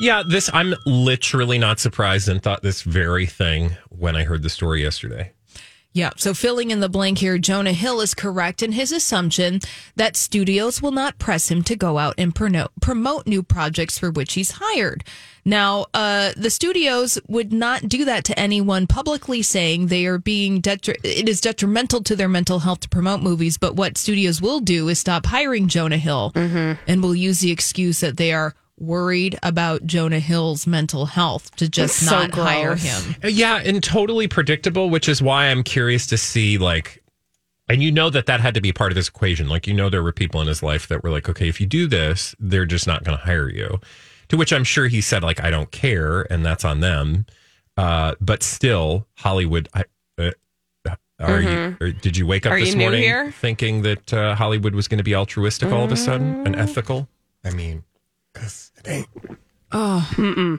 Yeah, 0.00 0.22
this 0.28 0.50
I'm 0.52 0.74
literally 0.84 1.58
not 1.58 1.78
surprised 1.78 2.28
and 2.28 2.42
thought 2.42 2.62
this 2.62 2.82
very 2.82 3.26
thing 3.26 3.76
when 3.90 4.16
I 4.16 4.24
heard 4.24 4.42
the 4.42 4.50
story 4.50 4.82
yesterday. 4.82 5.30
Yeah. 5.94 6.10
So 6.16 6.34
filling 6.34 6.72
in 6.72 6.80
the 6.80 6.88
blank 6.88 7.18
here, 7.18 7.38
Jonah 7.38 7.72
Hill 7.72 8.00
is 8.00 8.14
correct 8.14 8.64
in 8.64 8.72
his 8.72 8.90
assumption 8.90 9.60
that 9.94 10.16
studios 10.16 10.82
will 10.82 10.90
not 10.90 11.20
press 11.20 11.52
him 11.52 11.62
to 11.62 11.76
go 11.76 11.98
out 11.98 12.14
and 12.18 12.34
promote, 12.34 12.72
promote 12.82 13.28
new 13.28 13.44
projects 13.44 13.96
for 13.96 14.10
which 14.10 14.34
he's 14.34 14.58
hired. 14.60 15.04
Now, 15.44 15.86
uh, 15.94 16.32
the 16.36 16.50
studios 16.50 17.20
would 17.28 17.52
not 17.52 17.88
do 17.88 18.04
that 18.06 18.24
to 18.24 18.38
anyone 18.38 18.88
publicly 18.88 19.40
saying 19.42 19.86
they 19.86 20.04
are 20.06 20.18
being 20.18 20.60
detri- 20.60 20.98
it 21.04 21.28
is 21.28 21.40
detrimental 21.40 22.02
to 22.02 22.16
their 22.16 22.28
mental 22.28 22.58
health 22.60 22.80
to 22.80 22.88
promote 22.88 23.22
movies. 23.22 23.56
But 23.56 23.76
what 23.76 23.96
studios 23.96 24.42
will 24.42 24.58
do 24.58 24.88
is 24.88 24.98
stop 24.98 25.26
hiring 25.26 25.68
Jonah 25.68 25.98
Hill 25.98 26.32
and 26.88 27.02
will 27.04 27.14
use 27.14 27.38
the 27.38 27.52
excuse 27.52 28.00
that 28.00 28.16
they 28.16 28.32
are 28.32 28.56
worried 28.78 29.38
about 29.42 29.86
Jonah 29.86 30.18
Hill's 30.20 30.66
mental 30.66 31.06
health 31.06 31.54
to 31.56 31.68
just 31.68 32.00
That's 32.00 32.10
so 32.10 32.26
not 32.26 32.34
hire 32.34 32.74
him. 32.76 33.14
Uh, 33.22 33.28
Yeah, 33.28 33.56
and 33.64 33.82
totally 33.82 34.26
predictable, 34.28 34.90
which 34.90 35.08
is 35.08 35.22
why 35.22 35.46
I'm 35.46 35.62
curious 35.62 36.06
to 36.08 36.16
see 36.18 36.58
like 36.58 37.00
and 37.68 37.82
you 37.82 37.90
know 37.90 38.10
that 38.10 38.26
that 38.26 38.40
had 38.40 38.52
to 38.54 38.60
be 38.60 38.72
part 38.72 38.92
of 38.92 38.96
this 38.96 39.08
equation. 39.08 39.48
Like 39.48 39.66
you 39.66 39.72
know 39.74 39.88
there 39.88 40.02
were 40.02 40.12
people 40.12 40.40
in 40.42 40.48
his 40.48 40.62
life 40.62 40.86
that 40.88 41.02
were 41.02 41.10
like, 41.10 41.28
"Okay, 41.30 41.48
if 41.48 41.60
you 41.60 41.66
do 41.66 41.86
this, 41.86 42.34
they're 42.38 42.66
just 42.66 42.86
not 42.86 43.04
going 43.04 43.16
to 43.16 43.24
hire 43.24 43.48
you." 43.48 43.80
To 44.28 44.36
which 44.36 44.52
I'm 44.52 44.64
sure 44.64 44.86
he 44.88 45.00
said 45.00 45.22
like, 45.22 45.42
"I 45.42 45.50
don't 45.50 45.70
care," 45.70 46.30
and 46.30 46.44
that's 46.44 46.64
on 46.64 46.80
them. 46.80 47.24
Uh, 47.76 48.14
but 48.20 48.42
still, 48.42 49.06
Hollywood 49.16 49.68
I, 49.72 49.84
uh, 50.18 50.30
are 51.20 51.40
you 51.40 51.76
or 51.80 51.90
did 51.92 52.16
you 52.16 52.26
wake 52.26 52.44
up 52.44 52.52
Mm-hmm. 52.52 52.62
Are 52.62 52.64
this 52.66 52.74
morning 52.76 53.02
here? 53.02 53.30
thinking 53.32 53.82
that 53.82 54.12
uh, 54.12 54.34
Hollywood 54.34 54.74
was 54.74 54.86
going 54.88 54.98
to 54.98 55.04
be 55.04 55.14
altruistic 55.14 55.70
all 55.72 55.84
of 55.84 55.92
a 55.92 55.96
sudden 55.96 56.34
Mm. 56.42 56.46
and 56.46 56.56
ethical? 56.56 57.08
I 57.44 57.50
mean, 57.50 57.82
cuz 58.34 58.72
it 58.78 58.88
ain't. 58.88 59.08
Oh, 59.72 60.58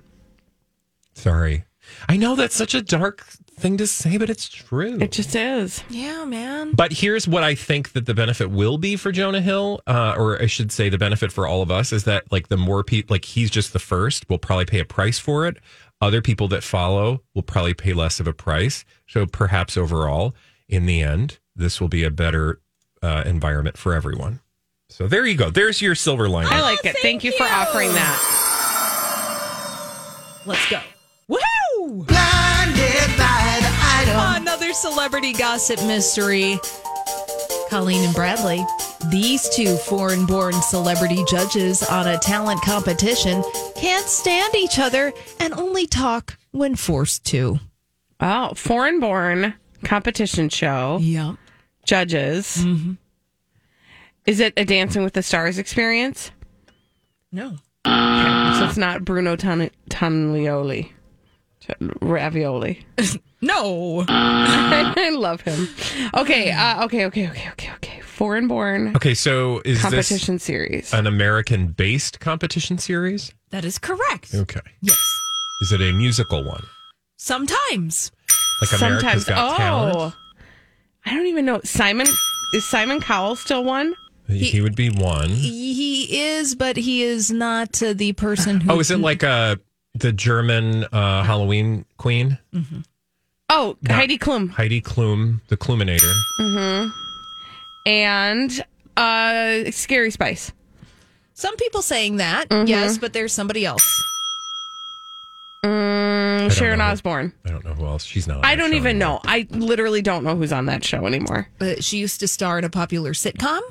Sorry. 1.13 1.65
I 2.09 2.17
know 2.17 2.35
that's 2.35 2.55
such 2.55 2.73
a 2.73 2.81
dark 2.81 3.25
thing 3.57 3.77
to 3.77 3.88
say, 3.88 4.17
but 4.17 4.29
it's 4.29 4.49
true. 4.49 4.97
It 4.99 5.11
just 5.11 5.35
is. 5.35 5.83
yeah, 5.89 6.25
man. 6.25 6.71
But 6.73 6.91
here's 6.91 7.27
what 7.27 7.43
I 7.43 7.55
think 7.55 7.93
that 7.93 8.05
the 8.05 8.13
benefit 8.13 8.49
will 8.49 8.77
be 8.77 8.95
for 8.95 9.11
Jonah 9.11 9.39
Hill, 9.41 9.81
uh, 9.88 10.15
or 10.17 10.41
I 10.41 10.47
should 10.47 10.71
say, 10.71 10.89
the 10.89 10.97
benefit 10.97 11.31
for 11.31 11.47
all 11.47 11.61
of 11.61 11.71
us 11.71 11.93
is 11.93 12.03
that 12.03 12.29
like 12.31 12.49
the 12.49 12.57
more 12.57 12.83
people, 12.83 13.13
like 13.13 13.23
he's 13.25 13.49
just 13.49 13.71
the 13.71 13.79
first, 13.79 14.27
will 14.29 14.39
probably 14.39 14.65
pay 14.65 14.79
a 14.79 14.85
price 14.85 15.19
for 15.19 15.45
it. 15.47 15.57
Other 16.01 16.21
people 16.21 16.47
that 16.49 16.63
follow 16.63 17.21
will 17.33 17.43
probably 17.43 17.73
pay 17.73 17.93
less 17.93 18.19
of 18.19 18.27
a 18.27 18.33
price. 18.33 18.83
So 19.07 19.25
perhaps 19.25 19.77
overall, 19.77 20.35
in 20.67 20.85
the 20.85 21.01
end, 21.01 21.39
this 21.55 21.79
will 21.79 21.88
be 21.88 22.03
a 22.03 22.11
better 22.11 22.59
uh, 23.01 23.23
environment 23.25 23.77
for 23.77 23.93
everyone. 23.93 24.41
So 24.95 25.08
there 25.10 25.25
you 25.25 25.36
go. 25.36 25.49
There's 25.49 25.81
your 25.81 25.93
silver 25.93 26.29
lining. 26.29 26.53
I 26.53 26.62
like 26.62 26.79
it. 26.86 26.95
Oh, 26.97 26.99
thank, 27.01 27.25
you 27.25 27.34
for 27.34 27.43
offering 27.43 27.91
that. 27.91 28.17
Let's 30.45 30.69
go. 30.69 30.79
Woohoo! 31.29 32.08
Blinded 32.08 33.17
by 33.17 33.60
the 33.60 33.73
item. 33.81 34.41
Another 34.41 34.71
celebrity 34.71 35.34
gossip 35.34 35.86
mystery. 35.86 36.58
Colleen 37.69 38.05
and 38.05 38.15
Bradley, 38.15 38.65
these 39.12 39.49
two 39.49 39.75
foreign 39.75 40.25
born 40.25 40.53
celebrity 40.53 41.25
judges 41.29 41.84
on 41.84 42.08
a 42.08 42.17
talent 42.19 42.62
competition 42.62 43.43
can't 43.75 44.08
stand 44.08 44.55
each 44.55 44.79
other 44.79 45.12
and 45.41 45.53
only 45.55 45.88
talk 45.88 46.38
when 46.51 46.77
forced 46.77 47.25
to. 47.25 47.60
Oh, 48.21 48.53
foreign 48.53 49.01
born 49.01 49.55
competition 49.84 50.47
show. 50.47 50.99
Yeah. 51.01 51.36
Judges. 51.84 52.60
Mm-hmm. 52.62 52.93
Is 54.25 54.39
it 54.39 54.53
a 54.57 54.65
Dancing 54.65 55.03
with 55.03 55.13
the 55.13 55.23
Stars 55.23 55.57
experience? 55.57 56.31
No. 57.31 57.57
So 57.85 58.65
it's 58.65 58.77
not 58.77 59.05
Bruno 59.05 59.35
Tan- 59.35 59.69
Tonioli. 59.89 60.91
Ravioli. 62.01 62.85
No. 63.41 64.03
I 64.09 65.11
love 65.13 65.41
him. 65.41 65.67
Okay, 66.15 66.51
uh, 66.51 66.83
okay, 66.85 67.05
okay, 67.05 67.29
okay, 67.29 67.49
okay, 67.51 67.71
okay. 67.75 68.01
Foreign 68.01 68.47
born 68.47 68.95
okay, 68.95 69.13
so 69.13 69.61
is 69.65 69.75
this 69.75 69.81
competition 69.83 70.39
series. 70.39 70.91
an 70.93 71.05
American 71.05 71.67
based 71.67 72.19
competition 72.19 72.79
series? 72.79 73.33
That 73.51 73.63
is 73.63 73.77
correct. 73.77 74.33
Okay. 74.33 74.61
Yes. 74.81 75.21
Is 75.61 75.71
it 75.73 75.81
a 75.81 75.91
musical 75.91 76.43
one? 76.43 76.63
Sometimes. 77.17 78.11
Like 78.61 78.81
America's 78.81 79.25
Got 79.25 79.53
oh, 79.53 79.57
Talent? 79.57 80.15
I 81.05 81.13
don't 81.13 81.27
even 81.27 81.45
know. 81.45 81.61
Simon 81.63 82.07
is 82.53 82.65
Simon 82.65 82.99
Cowell 82.99 83.35
still 83.35 83.63
one? 83.63 83.93
He, 84.27 84.59
would 84.61 84.75
be 84.75 84.89
one. 84.89 85.29
He 85.29 86.19
is, 86.21 86.55
but 86.55 86.77
he 86.77 87.03
is 87.03 87.29
not 87.31 87.81
uh, 87.83 87.93
the 87.93 88.13
person 88.13 88.61
who. 88.61 88.71
Oh, 88.73 88.79
is 88.79 88.89
it 88.91 88.99
like 88.99 89.21
a 89.23 89.59
the 89.93 90.11
German 90.11 90.83
uh, 90.85 91.23
Halloween 91.23 91.85
queen, 91.97 92.38
Oh, 93.49 93.77
Heidi 93.88 94.17
Klum 94.17 94.49
Heidi 94.49 94.81
Klum, 94.81 95.41
the 95.49 95.55
Kluminator. 95.57 96.11
Mm-hmm. 96.39 96.89
And 97.85 98.65
uh, 98.97 99.71
Scary 99.71 100.09
Spice. 100.11 100.51
Some 101.33 101.55
people 101.57 101.81
saying 101.81 102.17
that, 102.17 102.49
Mm-hmm. 102.49 102.67
yes, 102.67 102.97
but 102.97 103.13
there's 103.13 103.31
somebody 103.33 103.65
else. 103.65 104.03
Mm, 105.63 106.51
Sharon 106.51 106.79
know 106.79 106.85
who- 106.85 106.91
Osbourne. 106.91 107.33
I 107.45 107.49
don't 107.49 107.65
know 107.65 107.73
who 107.73 107.85
else. 107.85 108.03
She's 108.03 108.27
not. 108.27 108.38
on 108.38 108.45
I 108.45 108.55
don't 108.55 108.71
show 108.71 108.77
even 108.77 108.95
anymore. 109.01 109.19
know. 109.23 109.29
I 109.31 109.47
literally 109.51 110.01
don't 110.01 110.23
know 110.23 110.35
who's 110.35 110.51
on 110.53 110.65
that 110.67 110.83
show 110.83 111.05
anymore. 111.05 111.47
Uh, 111.59 111.75
she 111.79 111.97
used 111.97 112.19
to 112.21 112.27
star 112.27 112.57
in 112.59 112.63
a 112.65 112.69
popular 112.69 113.13
sitcom. 113.13 113.61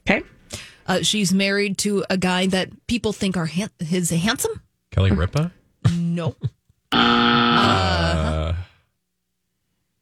Okay. 0.00 0.22
Uh, 0.86 1.02
she's 1.02 1.32
married 1.32 1.78
to 1.78 2.04
a 2.10 2.16
guy 2.18 2.46
that 2.46 2.86
people 2.86 3.12
think 3.12 3.36
are 3.36 3.46
han- 3.46 3.70
his 3.78 4.10
handsome. 4.10 4.60
Kelly 4.90 5.10
Ripa. 5.12 5.52
No. 5.98 6.34
Uh, 6.92 8.54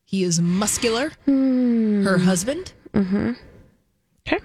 he 0.04 0.22
is 0.22 0.40
muscular. 0.40 1.10
Her 1.26 2.18
husband. 2.18 2.72
Mm-hmm. 2.92 3.32
Okay. 4.26 4.38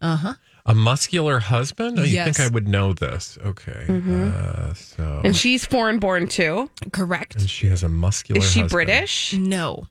Uh 0.00 0.16
huh. 0.16 0.34
A 0.66 0.74
muscular 0.74 1.38
husband? 1.40 1.98
Oh, 1.98 2.02
you 2.02 2.14
Yes. 2.14 2.36
think 2.36 2.48
I 2.48 2.52
would 2.52 2.68
know 2.68 2.92
this? 2.92 3.38
Okay. 3.44 3.86
Uh, 3.88 4.74
so 4.74 5.20
And 5.24 5.34
she's 5.34 5.64
foreign 5.64 5.98
born 5.98 6.28
too. 6.28 6.70
Correct. 6.92 7.34
and 7.36 7.48
she 7.50 7.66
has 7.68 7.82
a 7.82 7.88
muscular. 7.88 8.38
Is 8.40 8.44
she 8.50 8.60
husband. 8.60 8.70
British? 8.70 9.32
No. 9.34 9.86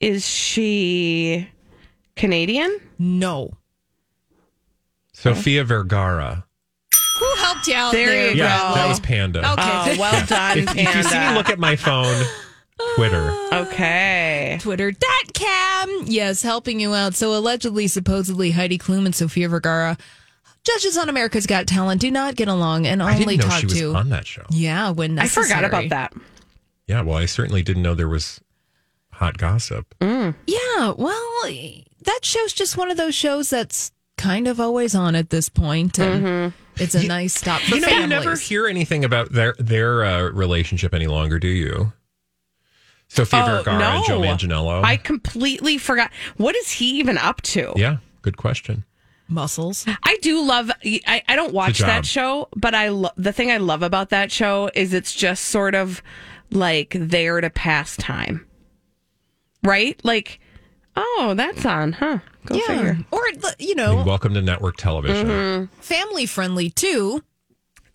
Is 0.00 0.28
she 0.28 1.48
Canadian? 2.16 2.78
No. 2.98 3.56
Sofia 5.12 5.64
Vergara. 5.64 6.44
Who 7.18 7.34
helped 7.36 7.66
you 7.68 7.74
out 7.74 7.92
There 7.92 8.06
there? 8.08 8.30
you 8.32 8.36
Yeah, 8.36 8.58
go. 8.70 8.74
that 8.74 8.88
was 8.88 9.00
Panda. 9.00 9.38
Okay. 9.40 9.52
Oh, 9.56 9.96
well 9.98 10.26
done, 10.26 10.58
If, 10.58 10.76
if 10.76 10.94
you 10.96 11.02
see 11.04 11.18
me 11.18 11.34
look 11.34 11.48
at 11.48 11.58
my 11.60 11.76
phone, 11.76 12.24
Twitter. 12.96 13.30
Uh, 13.52 13.66
okay. 13.68 14.58
Twitter.com. 14.60 16.02
Yes, 16.06 16.42
helping 16.42 16.80
you 16.80 16.92
out. 16.94 17.14
So 17.14 17.36
allegedly, 17.36 17.86
supposedly, 17.86 18.50
Heidi 18.50 18.78
Klum 18.78 19.06
and 19.06 19.14
Sofia 19.14 19.48
Vergara, 19.48 19.96
judges 20.64 20.96
on 20.98 21.08
America's 21.08 21.46
Got 21.46 21.66
Talent, 21.68 22.00
do 22.00 22.10
not 22.10 22.34
get 22.34 22.48
along 22.48 22.86
and 22.86 23.00
I 23.02 23.12
only 23.14 23.36
didn't 23.36 23.40
know 23.42 23.48
talk 23.50 23.60
she 23.60 23.66
was 23.66 23.78
to. 23.78 23.94
on 23.94 24.08
that 24.10 24.26
show. 24.26 24.42
Yeah, 24.50 24.90
when 24.90 25.18
I 25.20 25.28
forgot 25.28 25.64
about 25.64 25.88
that. 25.90 26.12
Yeah, 26.88 27.02
well, 27.02 27.16
I 27.16 27.26
certainly 27.26 27.62
didn't 27.62 27.82
know 27.82 27.94
there 27.94 28.08
was 28.08 28.40
hot 29.14 29.38
gossip. 29.38 29.94
Yeah, 30.00 30.92
well, 30.96 31.42
that 32.04 32.20
show's 32.22 32.52
just 32.52 32.76
one 32.76 32.90
of 32.90 32.96
those 32.96 33.14
shows 33.14 33.50
that's 33.50 33.92
kind 34.16 34.46
of 34.46 34.60
always 34.60 34.94
on 34.94 35.14
at 35.16 35.30
this 35.30 35.48
point, 35.48 35.98
and 35.98 36.52
it's 36.76 36.94
a 36.94 37.06
nice 37.06 37.34
stop 37.34 37.60
for 37.62 37.74
You 37.76 37.80
know, 37.80 37.88
you 37.88 38.06
never 38.06 38.36
hear 38.36 38.66
anything 38.66 39.04
about 39.04 39.32
their 39.32 39.54
their 39.58 40.04
uh, 40.04 40.30
relationship 40.30 40.94
any 40.94 41.06
longer, 41.06 41.38
do 41.38 41.48
you? 41.48 41.92
Sofia 43.08 43.44
Oh, 43.44 43.56
Vergara 43.58 43.82
and 43.84 44.04
Joe. 44.06 44.20
Manganiello. 44.20 44.82
I 44.82 44.96
completely 44.96 45.78
forgot. 45.78 46.10
What 46.36 46.56
is 46.56 46.70
he 46.72 46.98
even 46.98 47.18
up 47.18 47.42
to? 47.42 47.72
yeah, 47.76 47.98
good 48.22 48.36
question. 48.36 48.84
Muscles. 49.28 49.86
I 50.02 50.18
do 50.20 50.44
love. 50.46 50.70
I, 50.84 51.22
I 51.28 51.34
don't 51.36 51.54
watch 51.54 51.78
that 51.78 52.04
show, 52.04 52.48
but 52.56 52.74
I 52.74 52.88
lo- 52.88 53.10
the 53.16 53.32
thing 53.32 53.50
I 53.50 53.56
love 53.56 53.82
about 53.82 54.10
that 54.10 54.30
show 54.30 54.70
is 54.74 54.92
it's 54.92 55.14
just 55.14 55.46
sort 55.46 55.74
of 55.74 56.02
like 56.50 56.94
there 56.98 57.40
to 57.40 57.48
pass 57.50 57.96
time, 57.96 58.46
right? 59.64 59.98
Like, 60.04 60.40
oh, 60.96 61.34
that's 61.36 61.64
on, 61.66 61.92
huh? 61.92 62.18
Go 62.46 62.56
yeah, 62.56 62.66
figure. 62.66 62.98
or 63.10 63.22
you 63.58 63.70
I 63.70 63.74
know, 63.74 63.96
mean, 63.96 64.06
welcome 64.06 64.34
to 64.34 64.42
network 64.42 64.76
television. 64.76 65.26
Mm-hmm. 65.26 65.64
family 65.80 66.26
friendly 66.26 66.70
too. 66.70 67.22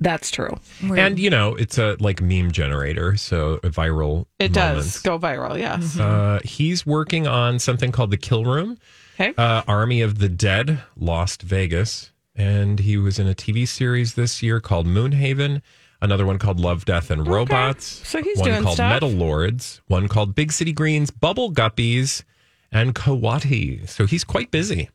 That's 0.01 0.31
true. 0.31 0.57
And 0.81 1.19
you 1.19 1.29
know, 1.29 1.55
it's 1.55 1.77
a 1.77 1.97
like 1.99 2.21
meme 2.21 2.51
generator, 2.51 3.17
so 3.17 3.57
viral. 3.63 4.25
It 4.39 4.53
does 4.53 4.99
go 5.01 5.19
viral. 5.19 5.57
Yes. 5.59 5.99
Uh, 5.99 6.39
he's 6.43 6.85
working 6.85 7.27
on 7.27 7.59
something 7.59 7.91
called 7.91 8.11
the 8.11 8.17
Kill 8.17 8.45
Room. 8.45 8.77
Okay. 9.19 9.33
Uh, 9.37 9.61
Army 9.67 10.01
of 10.01 10.19
the 10.19 10.29
Dead, 10.29 10.81
Lost 10.95 11.41
Vegas, 11.41 12.11
and 12.33 12.79
he 12.79 12.95
was 12.95 13.19
in 13.19 13.27
a 13.27 13.35
TV 13.35 13.67
series 13.67 14.13
this 14.13 14.41
year 14.41 14.61
called 14.61 14.87
Moonhaven. 14.87 15.61
Another 16.01 16.25
one 16.25 16.39
called 16.39 16.59
Love, 16.59 16.85
Death, 16.85 17.11
and 17.11 17.27
Robots. 17.27 18.07
So 18.07 18.23
he's 18.23 18.37
one 18.37 18.49
doing 18.49 18.63
called 18.63 18.75
stuff. 18.75 18.93
Metal 18.93 19.09
Lords. 19.09 19.81
One 19.87 20.07
called 20.07 20.33
Big 20.33 20.51
City 20.51 20.71
Greens, 20.71 21.11
Bubble 21.11 21.51
Guppies, 21.51 22.23
and 22.71 22.95
Kawati. 22.95 23.87
So 23.87 24.05
he's 24.05 24.23
quite 24.23 24.51
busy. 24.51 24.89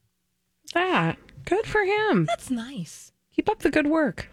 that 0.72 1.18
good 1.44 1.66
for 1.66 1.84
him. 1.84 2.24
That's 2.24 2.50
nice. 2.50 3.12
Keep 3.34 3.50
up 3.50 3.58
the 3.60 3.70
good 3.70 3.86
work. 3.86 4.28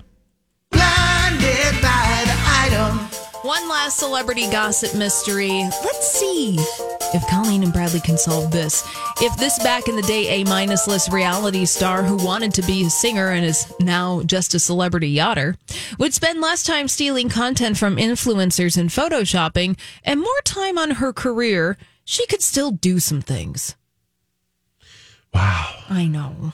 Blinded 0.71 1.81
by 1.81 2.23
the 2.25 2.37
item. 2.61 2.97
One 3.41 3.67
last 3.67 3.97
celebrity 3.97 4.49
gossip 4.49 4.95
mystery. 4.97 5.63
Let's 5.83 6.11
see 6.11 6.57
if 7.13 7.27
Colleen 7.27 7.63
and 7.63 7.73
Bradley 7.73 7.99
can 7.99 8.17
solve 8.17 8.51
this. 8.51 8.83
If 9.21 9.35
this 9.37 9.61
back 9.63 9.87
in 9.87 9.95
the 9.95 10.01
day 10.03 10.41
A 10.41 10.45
minus 10.45 10.87
list 10.87 11.11
reality 11.11 11.65
star 11.65 12.03
who 12.03 12.15
wanted 12.23 12.53
to 12.55 12.61
be 12.61 12.85
a 12.85 12.89
singer 12.89 13.29
and 13.29 13.45
is 13.45 13.71
now 13.79 14.21
just 14.23 14.53
a 14.53 14.59
celebrity 14.59 15.15
yachter 15.15 15.57
would 15.99 16.13
spend 16.13 16.41
less 16.41 16.63
time 16.63 16.87
stealing 16.87 17.29
content 17.29 17.77
from 17.77 17.97
influencers 17.97 18.77
and 18.77 18.89
photoshopping 18.89 19.77
and 20.03 20.21
more 20.21 20.41
time 20.43 20.77
on 20.77 20.91
her 20.91 21.11
career, 21.11 21.77
she 22.05 22.25
could 22.27 22.41
still 22.41 22.71
do 22.71 22.99
some 22.99 23.21
things. 23.21 23.75
Wow. 25.33 25.83
I 25.89 26.07
know. 26.07 26.53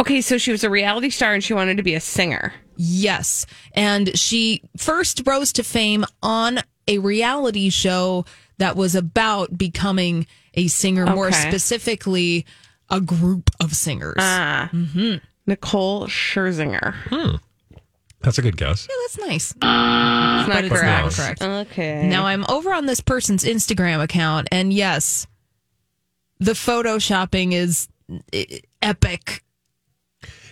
Okay, 0.00 0.22
so 0.22 0.38
she 0.38 0.50
was 0.50 0.64
a 0.64 0.70
reality 0.70 1.10
star 1.10 1.34
and 1.34 1.44
she 1.44 1.52
wanted 1.52 1.76
to 1.76 1.82
be 1.82 1.94
a 1.94 2.00
singer. 2.00 2.54
Yes. 2.76 3.44
And 3.74 4.18
she 4.18 4.62
first 4.78 5.22
rose 5.26 5.52
to 5.54 5.62
fame 5.62 6.06
on 6.22 6.60
a 6.88 6.98
reality 6.98 7.68
show 7.70 8.24
that 8.60 8.76
was 8.76 8.94
about 8.94 9.58
becoming 9.58 10.26
a 10.54 10.68
singer, 10.68 11.04
more 11.06 11.32
specifically, 11.32 12.46
a 12.88 13.00
group 13.00 13.50
of 13.60 13.74
singers. 13.74 14.14
Ah, 14.18 14.70
Nicole 15.46 16.06
Scherzinger. 16.06 17.40
That's 18.22 18.36
a 18.38 18.42
good 18.42 18.56
guess. 18.58 18.86
yeah, 18.88 18.94
that's 19.02 19.18
nice. 19.28 19.50
It's 19.52 19.60
not 19.62 20.46
But 20.48 20.64
it's 20.66 20.74
correct. 20.74 21.02
not 21.04 21.12
correct. 21.14 21.42
Okay. 21.72 22.06
Now 22.06 22.26
I'm 22.26 22.44
over 22.50 22.72
on 22.72 22.84
this 22.86 23.00
person's 23.00 23.44
Instagram 23.44 24.02
account, 24.02 24.48
and 24.52 24.72
yes, 24.72 25.26
the 26.38 26.52
photoshopping 26.52 27.52
is 27.52 27.88
epic. 28.82 29.42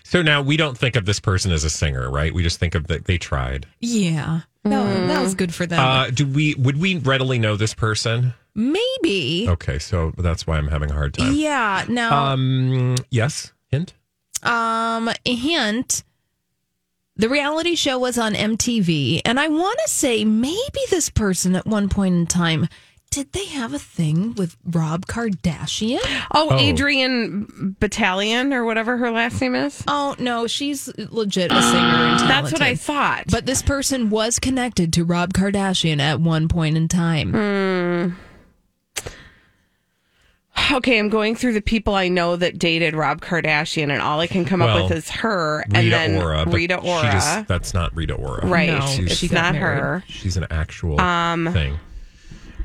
So 0.04 0.22
now 0.22 0.40
we 0.40 0.56
don't 0.56 0.78
think 0.78 0.96
of 0.96 1.04
this 1.04 1.20
person 1.20 1.52
as 1.52 1.64
a 1.64 1.70
singer, 1.70 2.10
right? 2.10 2.32
We 2.32 2.42
just 2.42 2.58
think 2.58 2.74
of 2.74 2.86
that 2.86 3.04
they 3.04 3.18
tried. 3.18 3.66
Yeah. 3.80 4.40
No, 4.70 5.06
that 5.08 5.22
was 5.22 5.34
good 5.34 5.54
for 5.54 5.66
them. 5.66 5.78
Uh, 5.80 6.10
do 6.10 6.26
we 6.26 6.54
would 6.54 6.78
we 6.80 6.96
readily 6.98 7.38
know 7.38 7.56
this 7.56 7.74
person? 7.74 8.34
Maybe. 8.54 9.46
Okay, 9.48 9.78
so 9.78 10.12
that's 10.18 10.46
why 10.46 10.56
I'm 10.58 10.68
having 10.68 10.90
a 10.90 10.94
hard 10.94 11.14
time. 11.14 11.32
Yeah. 11.34 11.84
Now, 11.88 12.32
Um, 12.32 12.96
yes. 13.10 13.52
Hint. 13.68 13.94
Um, 14.42 15.10
hint. 15.24 16.02
The 17.16 17.28
reality 17.28 17.74
show 17.74 17.98
was 17.98 18.16
on 18.18 18.34
MTV, 18.34 19.22
and 19.24 19.40
I 19.40 19.48
want 19.48 19.78
to 19.84 19.90
say 19.90 20.24
maybe 20.24 20.80
this 20.90 21.10
person 21.10 21.56
at 21.56 21.66
one 21.66 21.88
point 21.88 22.14
in 22.14 22.26
time 22.26 22.68
did 23.10 23.32
they 23.32 23.46
have 23.46 23.72
a 23.72 23.78
thing 23.78 24.34
with 24.34 24.56
Rob 24.64 25.06
Kardashian? 25.06 25.98
oh, 26.34 26.48
Oh. 26.50 26.58
Adrian 26.58 27.76
Battalion 27.80 28.52
or 28.52 28.64
whatever 28.64 28.96
her 28.98 29.10
last 29.10 29.40
name 29.40 29.54
is. 29.54 29.82
Oh 29.88 30.14
no, 30.18 30.46
she's 30.46 30.88
legit 31.10 31.50
a 31.50 31.62
singer 31.62 31.78
and 31.78 32.18
talented. 32.20 32.28
That's 32.28 32.52
what 32.52 32.62
I 32.62 32.74
thought. 32.74 33.24
But 33.30 33.46
this 33.46 33.62
person 33.62 34.10
was 34.10 34.38
connected 34.38 34.92
to 34.94 35.04
Rob 35.04 35.32
Kardashian 35.32 36.00
at 36.00 36.20
one 36.20 36.48
point 36.48 36.76
in 36.76 36.86
time. 36.88 37.32
Hmm. 37.32 39.12
okay, 40.72 40.98
I'm 40.98 41.08
going 41.08 41.34
through 41.36 41.54
the 41.54 41.62
people 41.62 41.94
I 41.94 42.08
know 42.08 42.36
that 42.36 42.58
dated 42.58 42.94
Rob 42.94 43.20
Kardashian, 43.20 43.90
and 43.90 44.02
all 44.02 44.20
I 44.20 44.26
can 44.26 44.44
come 44.44 44.60
up 44.60 44.82
with 44.82 44.92
is 44.98 45.08
her 45.10 45.64
Rita 45.68 45.78
and 45.78 45.92
then 45.92 46.22
Ora. 46.22 46.44
Rita 46.46 46.80
she 46.82 46.88
Ora. 46.90 47.02
just- 47.12 47.46
that's 47.48 47.72
not 47.74 47.94
Rita 47.96 48.14
Ora. 48.14 48.46
right. 48.46 48.68
No, 48.68 48.78
it's 48.82 49.14
she 49.16 49.28
not 49.28 49.54
married. 49.54 49.80
her. 49.80 50.04
She's 50.08 50.36
an 50.36 50.46
actual 50.50 51.00
um, 51.00 51.48
thing. 51.52 51.78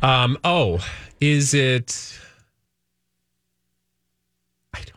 Um. 0.04 0.38
Oh, 0.44 0.86
is 1.22 1.54
it? 1.54 2.20
I 4.74 4.80
don't 4.80 4.90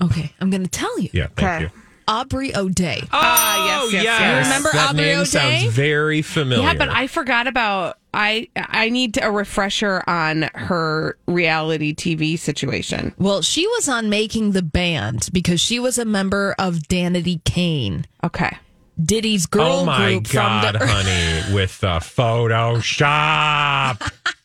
know. 0.00 0.06
Okay, 0.06 0.32
I'm 0.40 0.48
going 0.50 0.62
to 0.64 0.70
tell 0.70 0.98
you. 0.98 1.10
Yeah. 1.12 1.26
Thank 1.36 1.64
Okay. 1.64 1.74
you. 1.74 1.80
Aubrey 2.06 2.54
O'Day. 2.54 3.02
Ah, 3.12 3.84
yes, 3.84 3.92
yes, 3.94 4.04
yes. 4.04 4.20
You 4.20 4.42
remember 4.50 4.68
that 4.74 4.90
Aubrey 4.90 5.04
name 5.04 5.18
O'Day? 5.20 5.60
sounds 5.60 5.74
very 5.74 6.20
familiar. 6.20 6.62
Yeah, 6.66 6.74
but 6.74 6.90
I 6.90 7.06
forgot 7.06 7.46
about. 7.46 7.96
I 8.12 8.48
I 8.56 8.90
need 8.90 9.18
a 9.20 9.30
refresher 9.32 10.04
on 10.06 10.42
her 10.54 11.16
reality 11.26 11.94
TV 11.94 12.38
situation. 12.38 13.14
Well, 13.18 13.40
she 13.42 13.66
was 13.66 13.88
on 13.88 14.08
Making 14.10 14.52
the 14.52 14.62
Band 14.62 15.30
because 15.32 15.60
she 15.62 15.78
was 15.80 15.98
a 15.98 16.04
member 16.04 16.54
of 16.58 16.74
Danity 16.88 17.42
Kane, 17.44 18.04
Okay. 18.22 18.56
Diddy's 19.02 19.46
girl 19.46 19.80
oh 19.80 19.84
my 19.84 20.12
group 20.12 20.28
god, 20.30 20.76
from 20.76 20.78
the 20.78 20.86
honey, 20.86 21.54
with 21.54 21.80
the 21.80 21.98
Photoshop. 22.00 23.98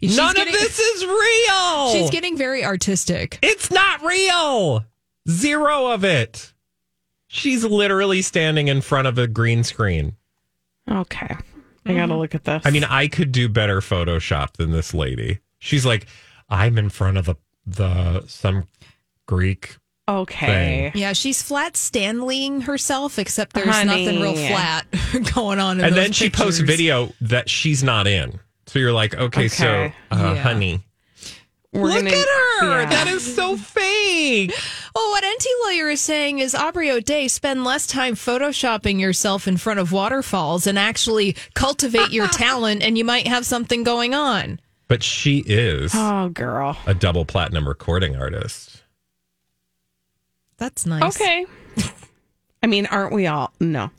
She's 0.00 0.16
None 0.16 0.34
getting- 0.34 0.54
of 0.54 0.60
this 0.60 0.78
is 0.78 1.04
real. 1.04 1.92
She's 1.92 2.10
getting 2.10 2.36
very 2.36 2.64
artistic. 2.64 3.38
It's 3.42 3.70
not 3.70 4.02
real. 4.02 4.84
Zero 5.28 5.86
of 5.88 6.04
it. 6.04 6.52
She's 7.28 7.64
literally 7.64 8.22
standing 8.22 8.68
in 8.68 8.80
front 8.82 9.08
of 9.08 9.18
a 9.18 9.26
green 9.26 9.64
screen. 9.64 10.16
Okay. 10.90 11.34
I 11.84 11.94
got 11.94 12.06
to 12.06 12.16
look 12.16 12.34
at 12.34 12.44
this. 12.44 12.62
I 12.64 12.70
mean, 12.70 12.84
I 12.84 13.08
could 13.08 13.32
do 13.32 13.48
better 13.48 13.80
Photoshop 13.80 14.52
than 14.54 14.70
this 14.72 14.92
lady. 14.94 15.38
She's 15.58 15.84
like, 15.86 16.06
I'm 16.48 16.78
in 16.78 16.90
front 16.90 17.16
of 17.18 17.26
the 17.26 17.36
the 17.66 18.24
some 18.28 18.68
Greek. 19.26 19.76
okay. 20.08 20.92
Yeah, 20.94 21.12
she's 21.14 21.42
flat 21.42 21.76
Stanleying 21.76 22.60
herself, 22.62 23.18
except 23.18 23.54
there's 23.54 23.66
Honey. 23.68 24.04
nothing 24.04 24.20
real 24.22 24.34
flat 24.36 24.86
going 25.34 25.58
on. 25.58 25.78
In 25.80 25.84
and 25.86 25.94
those 25.96 26.04
then 26.04 26.12
she 26.12 26.30
posts 26.30 26.60
video 26.60 27.12
that 27.20 27.48
she's 27.50 27.82
not 27.82 28.06
in. 28.06 28.38
So 28.66 28.78
you're 28.78 28.92
like, 28.92 29.14
okay, 29.14 29.48
so 29.48 29.66
uh, 30.10 30.16
Yeah. 30.16 30.34
honey, 30.36 30.80
We're 31.72 31.88
look 31.88 32.04
gonna- 32.04 32.10
at 32.16 32.26
her. 32.60 32.80
yeah. 32.82 32.86
That 32.90 33.08
is 33.08 33.34
so 33.34 33.56
fake. 33.56 34.52
Well, 34.94 35.10
what 35.10 35.24
NT 35.24 35.44
Lawyer 35.66 35.90
is 35.90 36.00
saying 36.00 36.38
is 36.40 36.54
Aubrey 36.54 36.90
O'Day, 36.90 37.28
spend 37.28 37.64
less 37.64 37.86
time 37.86 38.14
photoshopping 38.14 38.98
yourself 39.00 39.46
in 39.46 39.56
front 39.56 39.78
of 39.78 39.92
waterfalls 39.92 40.66
and 40.66 40.78
actually 40.78 41.36
cultivate 41.54 42.10
your 42.10 42.26
talent, 42.32 42.82
and 42.82 42.96
you 42.98 43.04
might 43.04 43.26
have 43.28 43.44
something 43.46 43.84
going 43.84 44.14
on. 44.14 44.58
But 44.88 45.02
she 45.02 45.38
is 45.46 45.92
Oh, 45.94 46.28
girl. 46.30 46.76
a 46.86 46.94
double 46.94 47.24
platinum 47.24 47.68
recording 47.68 48.16
artist. 48.16 48.82
That's 50.58 50.86
nice. 50.86 51.02
Okay. 51.14 51.44
I 52.62 52.66
mean, 52.66 52.86
aren't 52.86 53.12
we 53.12 53.26
all? 53.26 53.52
No. 53.60 53.90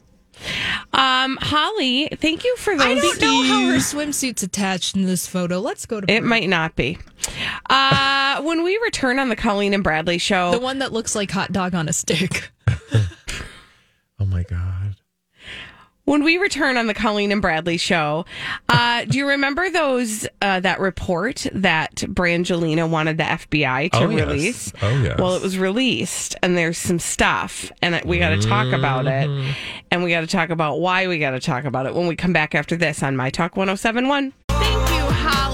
Um, 0.94 1.38
Holly, 1.42 2.08
thank 2.16 2.44
you 2.44 2.56
for 2.58 2.76
those. 2.76 2.86
I 2.86 2.96
don't 2.96 3.22
know 3.22 3.44
how 3.44 3.66
her 3.68 3.78
swimsuit's 3.78 4.44
attached 4.44 4.96
in 4.96 5.06
this 5.06 5.28
photo. 5.28 5.60
Let's 5.60 5.86
go 5.86 6.02
to 6.02 6.12
It 6.12 6.24
might 6.24 6.50
not 6.50 6.76
be. 6.76 6.98
Uh, 7.70 8.42
when 8.42 8.64
we 8.64 8.78
return 8.84 9.20
on 9.20 9.30
the 9.30 9.36
Colleen 9.36 9.74
and 9.74 9.84
Bradley 9.84 10.18
show, 10.18 10.52
the 10.52 10.60
one 10.60 10.80
that 10.80 10.94
looks 10.94 11.16
like 11.16 11.32
hot 11.32 11.52
dog 11.52 11.76
on 11.76 11.88
a 11.90 11.94
stick. 11.94 12.52
Oh 14.20 14.26
my 14.26 14.42
god. 14.44 14.96
When 16.08 16.24
we 16.24 16.38
return 16.38 16.78
on 16.78 16.88
the 16.88 16.94
Colleen 16.94 17.34
and 17.34 17.42
Bradley 17.42 17.76
show, 17.78 18.26
uh, 18.70 19.04
do 19.06 19.18
you 19.18 19.28
remember 19.28 19.70
those 19.70 20.26
uh, 20.42 20.62
that 20.62 20.80
report 20.80 21.46
that 21.52 21.96
Brangelina 21.98 22.90
wanted 22.90 23.18
the 23.18 23.24
FBI 23.26 23.92
to 23.92 23.98
Oh, 24.06 24.10
yes. 24.10 24.28
release? 24.28 24.74
Oh, 24.82 25.02
yes. 25.04 25.20
Well, 25.20 25.36
it 25.36 25.42
was 25.44 25.58
released, 25.58 26.38
and 26.42 26.58
there's 26.58 26.78
some 26.78 26.98
stuff, 27.00 27.72
and 27.82 28.02
we 28.06 28.20
got 28.20 28.30
to 28.30 28.40
talk 28.42 28.72
about 28.74 29.06
it, 29.06 29.28
Mm-hmm. 29.30 29.52
and 29.92 30.04
we 30.04 30.10
got 30.10 30.22
to 30.22 30.28
talk 30.28 30.50
about 30.50 30.80
why 30.80 31.08
we 31.08 31.20
got 31.20 31.32
to 31.32 31.40
talk 31.42 31.66
about 31.66 31.86
it 31.86 31.94
when 31.94 32.08
we 32.08 32.16
come 32.16 32.32
back 32.32 32.56
after 32.56 32.78
this 32.78 33.04
on 33.04 33.18
My 33.18 33.30
Talk 33.30 33.58
1071. 33.58 34.32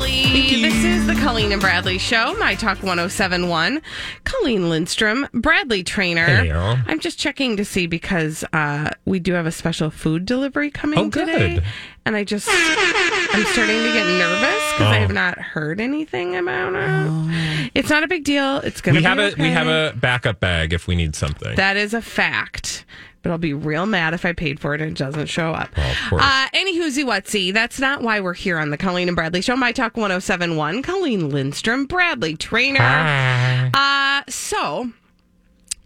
This 0.07 0.83
is 0.83 1.07
the 1.07 1.15
Colleen 1.15 1.53
and 1.53 1.61
Bradley 1.61 1.97
show, 1.97 2.35
My 2.37 2.55
Talk 2.55 2.83
1071. 2.83 3.81
Colleen 4.25 4.69
Lindstrom, 4.69 5.29
Bradley 5.33 5.81
Traynor. 5.81 6.81
I'm 6.87 6.99
just 6.99 7.17
checking 7.17 7.55
to 7.55 7.63
see 7.63 7.87
because 7.87 8.43
uh, 8.51 8.89
we 9.05 9.19
do 9.19 9.31
have 9.33 9.45
a 9.45 9.51
special 9.51 9.89
food 9.89 10.25
delivery 10.25 10.69
coming 10.71 10.99
Oh, 10.99 11.07
good. 11.09 11.27
today. 11.27 11.63
And 12.05 12.17
I 12.17 12.25
just, 12.25 12.49
I'm 12.51 13.45
starting 13.45 13.77
to 13.77 13.93
get 13.93 14.05
nervous 14.05 14.71
because 14.73 14.87
I 14.93 14.97
Oh. 14.97 15.01
have 15.01 15.13
not 15.13 15.37
heard 15.39 15.79
anything 15.79 16.35
about 16.35 16.73
it. 16.75 17.71
It's 17.73 17.89
not 17.89 18.03
a 18.03 18.07
big 18.09 18.25
deal. 18.25 18.57
It's 18.57 18.81
going 18.81 18.95
to 18.95 18.99
We 18.99 19.03
be 19.03 19.07
have 19.07 19.19
a 19.19 19.41
we 19.41 19.51
have 19.51 19.67
a 19.67 19.95
backup 19.97 20.41
bag 20.41 20.73
if 20.73 20.85
we 20.85 20.95
need 20.95 21.15
something. 21.15 21.55
That 21.55 21.77
is 21.77 21.93
a 21.93 22.01
fact. 22.01 22.83
But 23.23 23.31
I'll 23.31 23.37
be 23.37 23.53
real 23.53 23.85
mad 23.85 24.13
if 24.13 24.25
I 24.25 24.33
paid 24.33 24.59
for 24.59 24.75
it 24.75 24.81
and 24.81 24.91
it 24.91 24.97
doesn't 24.97 25.27
show 25.27 25.51
up. 25.51 25.69
Of. 25.77 25.97
Uh, 26.11 26.47
any 26.53 26.77
whoozy 26.79 27.03
whatsy. 27.03 27.51
That's 27.53 27.79
not 27.79 28.01
why 28.01 28.19
we're 28.19 28.33
here 28.33 28.59
on 28.59 28.69
the 28.69 28.77
Colleen 28.77 29.07
and 29.07 29.15
Bradley 29.15 29.41
Show. 29.41 29.55
My 29.55 29.71
Talk 29.71 29.95
1071. 29.97 30.83
Colleen 30.83 31.29
Lindstrom, 31.29 31.85
Bradley 31.85 32.35
Traynor. 32.35 33.71
Uh, 33.73 34.21
so. 34.27 34.91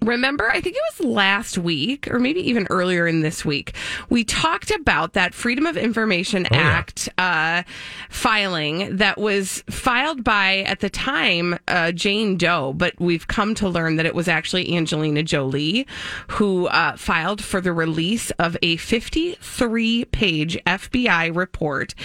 Remember, 0.02 0.50
I 0.50 0.62
think 0.62 0.76
it 0.76 0.82
was 1.00 1.08
last 1.10 1.58
week 1.58 2.08
or 2.10 2.20
maybe 2.20 2.40
even 2.48 2.68
earlier 2.70 3.08
in 3.08 3.22
this 3.22 3.44
week, 3.44 3.74
we 4.10 4.24
talked 4.24 4.72
about 4.72 5.14
that 5.14 5.34
Freedom 5.34 5.66
of 5.66 5.76
Information 5.76 6.46
Oh, 6.52 6.56
yeah. 6.56 6.62
Act 6.62 7.10
uh, 7.18 7.64
filing 8.10 8.98
that 8.98 9.18
was 9.18 9.64
filed 9.70 10.24
by, 10.24 10.60
at 10.60 10.80
the 10.82 10.90
time, 10.90 11.58
uh, 11.68 11.92
Jane 11.92 12.38
Doe, 12.38 12.74
but 12.74 12.94
we've 13.00 13.28
come 13.28 13.56
to 13.56 13.68
learn 13.68 13.96
that 13.96 14.06
it 14.06 14.14
was 14.16 14.28
actually 14.28 14.76
Angelina 14.76 15.24
Jolie 15.24 15.88
who 16.30 16.68
uh, 16.68 16.96
filed 16.96 17.44
for 17.44 17.60
the 17.60 17.74
release 17.74 18.30
of 18.32 18.56
a 18.62 18.78
53 18.78 20.06
page 20.06 20.58
FBI 20.66 21.36
report 21.36 21.96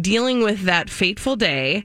dealing 0.00 0.42
with 0.42 0.62
that 0.62 0.88
fateful 0.88 1.36
day 1.36 1.84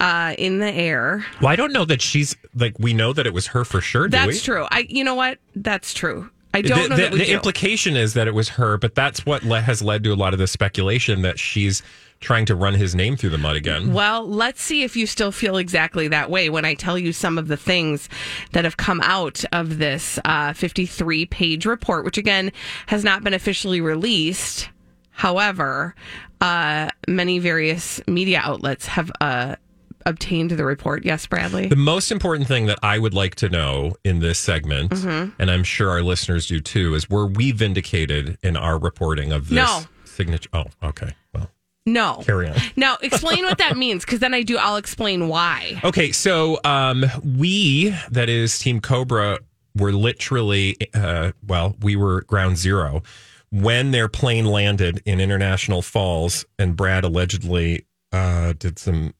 uh, 0.00 0.34
in 0.38 0.58
the 0.58 0.70
air. 0.72 1.24
well, 1.40 1.50
I 1.50 1.56
don't 1.56 1.72
know 1.72 1.84
that 1.84 2.02
she's 2.02 2.34
like 2.54 2.78
we 2.78 2.92
know 2.94 3.12
that 3.12 3.26
it 3.26 3.32
was 3.34 3.48
her 3.48 3.64
for 3.64 3.80
sure. 3.80 4.08
Do 4.08 4.18
we? 4.18 4.26
That's 4.32 4.42
true. 4.42 4.66
I, 4.70 4.86
you 4.88 5.04
know 5.04 5.14
what? 5.14 5.38
That's 5.54 5.94
true. 5.94 6.30
I 6.54 6.60
don't 6.60 6.90
know 6.90 6.96
the- 6.96 7.02
that 7.04 7.12
we 7.12 7.18
the 7.20 7.24
do. 7.26 7.32
implication 7.34 7.96
is 7.96 8.12
that 8.14 8.28
it 8.28 8.34
was 8.34 8.50
her, 8.50 8.76
but 8.76 8.94
that's 8.94 9.24
what 9.24 9.42
le- 9.42 9.60
has 9.62 9.80
led 9.82 10.04
to 10.04 10.12
a 10.12 10.14
lot 10.16 10.32
of 10.34 10.38
the 10.38 10.46
speculation 10.46 11.22
that 11.22 11.38
she's 11.38 11.82
trying 12.20 12.44
to 12.46 12.54
run 12.54 12.74
his 12.74 12.94
name 12.94 13.16
through 13.16 13.30
the 13.30 13.38
mud 13.38 13.56
again. 13.56 13.92
Well, 13.92 14.28
let's 14.28 14.62
see 14.62 14.84
if 14.84 14.94
you 14.94 15.06
still 15.06 15.32
feel 15.32 15.56
exactly 15.56 16.06
that 16.08 16.30
way 16.30 16.50
when 16.50 16.64
I 16.64 16.74
tell 16.74 16.96
you 16.98 17.12
some 17.12 17.36
of 17.38 17.48
the 17.48 17.56
things 17.56 18.08
that 18.52 18.64
have 18.64 18.76
come 18.76 19.00
out 19.00 19.44
of 19.50 19.78
this 19.78 20.20
uh, 20.24 20.52
53 20.52 21.26
page 21.26 21.64
report, 21.66 22.04
which 22.04 22.18
again 22.18 22.52
has 22.86 23.02
not 23.02 23.24
been 23.24 23.34
officially 23.34 23.80
released. 23.80 24.68
However, 25.10 25.94
uh, 26.40 26.88
many 27.08 27.38
various 27.38 28.00
media 28.06 28.40
outlets 28.44 28.86
have 28.86 29.10
uh, 29.20 29.56
obtained 30.06 30.50
the 30.52 30.64
report. 30.64 31.04
Yes, 31.04 31.26
Bradley? 31.26 31.66
The 31.68 31.76
most 31.76 32.10
important 32.10 32.48
thing 32.48 32.66
that 32.66 32.78
I 32.82 32.98
would 32.98 33.14
like 33.14 33.34
to 33.36 33.48
know 33.48 33.94
in 34.04 34.20
this 34.20 34.38
segment, 34.38 34.90
Mm-hmm. 34.92 35.30
and 35.40 35.50
I'm 35.50 35.64
sure 35.64 35.90
our 35.90 36.02
listeners 36.02 36.46
do 36.46 36.60
too, 36.60 36.94
is 36.94 37.08
were 37.10 37.26
we 37.26 37.52
vindicated 37.52 38.38
in 38.42 38.56
our 38.56 38.78
reporting 38.78 39.32
of 39.32 39.48
this 39.48 39.56
No. 39.56 39.80
signature? 40.04 40.48
Oh, 40.52 40.64
okay. 40.82 41.14
Well, 41.34 41.50
no. 41.86 42.22
carry 42.24 42.48
on. 42.48 42.56
Now, 42.76 42.96
explain 43.02 43.44
what 43.44 43.58
that 43.58 43.76
means, 43.76 44.04
because 44.04 44.20
then 44.20 44.34
I 44.34 44.42
do, 44.42 44.56
I'll 44.58 44.76
explain 44.76 45.28
why. 45.28 45.80
Okay, 45.84 46.12
so 46.12 46.60
um, 46.64 47.04
we, 47.24 47.94
that 48.10 48.28
is 48.28 48.58
Team 48.58 48.80
Cobra, 48.80 49.38
were 49.76 49.92
literally, 49.92 50.76
uh, 50.94 51.32
well, 51.46 51.74
we 51.80 51.96
were 51.96 52.22
ground 52.22 52.58
zero 52.58 53.02
when 53.50 53.90
their 53.90 54.08
plane 54.08 54.44
landed 54.46 55.02
in 55.04 55.20
International 55.20 55.82
Falls, 55.82 56.44
and 56.58 56.74
Brad 56.76 57.04
allegedly 57.04 57.84
uh, 58.12 58.52
did 58.58 58.78
some, 58.78 59.12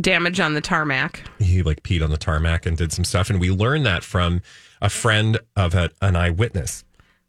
Damage 0.00 0.40
on 0.40 0.54
the 0.54 0.60
tarmac. 0.60 1.22
he 1.38 1.62
like 1.62 1.82
peed 1.84 2.02
on 2.02 2.10
the 2.10 2.16
tarmac 2.18 2.66
and 2.66 2.76
did 2.76 2.92
some 2.92 3.04
stuff. 3.04 3.30
And 3.30 3.38
we 3.40 3.50
learned 3.50 3.86
that 3.86 4.02
from 4.02 4.40
a 4.82 4.88
friend 4.90 5.38
of 5.56 5.74
a, 5.74 5.90
an 6.02 6.16
eyewitness 6.16 6.84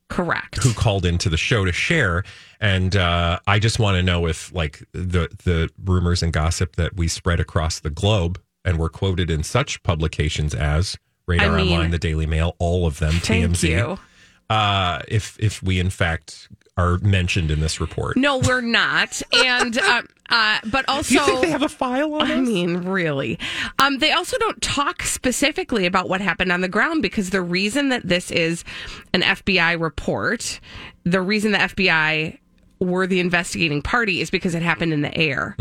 Correct. 0.09 0.63
who 0.63 0.73
called 0.73 1.05
into 1.05 1.29
the 1.29 1.37
show 1.37 1.63
to 1.65 1.71
share. 1.71 2.23
And 2.59 2.95
uh, 2.95 3.39
I 3.45 3.59
just 3.59 3.77
want 3.77 3.97
to 3.97 4.03
know 4.03 4.25
if 4.27 4.51
like 4.53 4.83
the 4.93 5.29
the 5.43 5.69
rumors 5.83 6.23
and 6.23 6.33
gossip 6.33 6.75
that 6.77 6.95
we 6.95 7.07
spread 7.07 7.39
across 7.39 7.79
the 7.79 7.91
globe 7.91 8.41
and 8.63 8.79
were 8.79 8.89
quoted 8.89 9.29
in 9.29 9.43
such 9.43 9.83
publications 9.83 10.55
as 10.55 10.97
Radar 11.27 11.51
I 11.53 11.57
mean- 11.63 11.73
Online, 11.73 11.91
the 11.91 11.99
Daily 11.99 12.25
Mail, 12.25 12.55
all 12.57 12.87
of 12.87 12.97
them, 12.97 13.13
TMZ. 13.13 13.99
Uh, 14.49 15.01
if 15.07 15.37
if 15.39 15.61
we 15.63 15.79
in 15.79 15.89
fact 15.91 16.49
are 16.77 16.97
mentioned 16.99 17.51
in 17.51 17.61
this 17.61 17.79
report, 17.79 18.17
No, 18.17 18.37
we're 18.39 18.59
not. 18.61 19.21
And, 19.33 19.77
uh, 19.77 20.01
uh, 20.29 20.59
but 20.65 20.83
also. 20.89 21.07
do 21.09 21.15
you 21.15 21.25
think 21.25 21.41
they 21.41 21.49
have 21.49 21.61
a 21.63 21.69
file 21.69 22.13
on 22.15 22.29
I 22.29 22.33
us? 22.35 22.47
mean, 22.47 22.79
really. 22.79 23.39
Um, 23.79 23.99
they 23.99 24.11
also 24.11 24.37
don't 24.39 24.61
talk 24.61 25.03
specifically 25.03 25.85
about 25.85 26.09
what 26.09 26.19
happened 26.19 26.51
on 26.51 26.61
the 26.61 26.67
ground 26.67 27.01
because 27.01 27.29
the 27.29 27.41
reason 27.41 27.89
that 27.89 28.07
this 28.07 28.29
is 28.29 28.63
an 29.13 29.21
FBI 29.21 29.79
report, 29.79 30.59
the 31.05 31.21
reason 31.21 31.53
the 31.53 31.59
FBI 31.59 32.39
were 32.85 33.07
the 33.07 33.19
investigating 33.19 33.81
party 33.81 34.21
is 34.21 34.29
because 34.29 34.55
it 34.55 34.61
happened 34.61 34.93
in 34.93 35.01
the 35.01 35.15
air. 35.17 35.55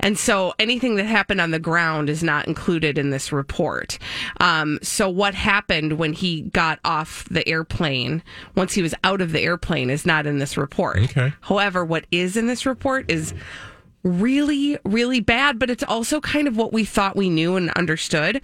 And 0.00 0.18
so 0.18 0.54
anything 0.58 0.96
that 0.96 1.06
happened 1.06 1.40
on 1.40 1.50
the 1.50 1.58
ground 1.58 2.08
is 2.08 2.22
not 2.22 2.48
included 2.48 2.98
in 2.98 3.10
this 3.10 3.32
report. 3.32 3.98
Um, 4.40 4.78
so 4.82 5.08
what 5.08 5.34
happened 5.34 5.94
when 5.94 6.12
he 6.12 6.42
got 6.42 6.80
off 6.84 7.24
the 7.30 7.46
airplane, 7.48 8.22
once 8.56 8.72
he 8.74 8.82
was 8.82 8.94
out 9.04 9.20
of 9.20 9.32
the 9.32 9.40
airplane, 9.40 9.90
is 9.90 10.06
not 10.06 10.26
in 10.26 10.38
this 10.38 10.56
report. 10.56 10.98
Okay. 10.98 11.32
However, 11.42 11.84
what 11.84 12.06
is 12.10 12.36
in 12.36 12.46
this 12.46 12.66
report 12.66 13.10
is 13.10 13.34
really, 14.02 14.78
really 14.84 15.20
bad, 15.20 15.58
but 15.58 15.68
it's 15.68 15.82
also 15.82 16.20
kind 16.20 16.48
of 16.48 16.56
what 16.56 16.72
we 16.72 16.84
thought 16.84 17.16
we 17.16 17.28
knew 17.28 17.56
and 17.56 17.70
understood. 17.72 18.42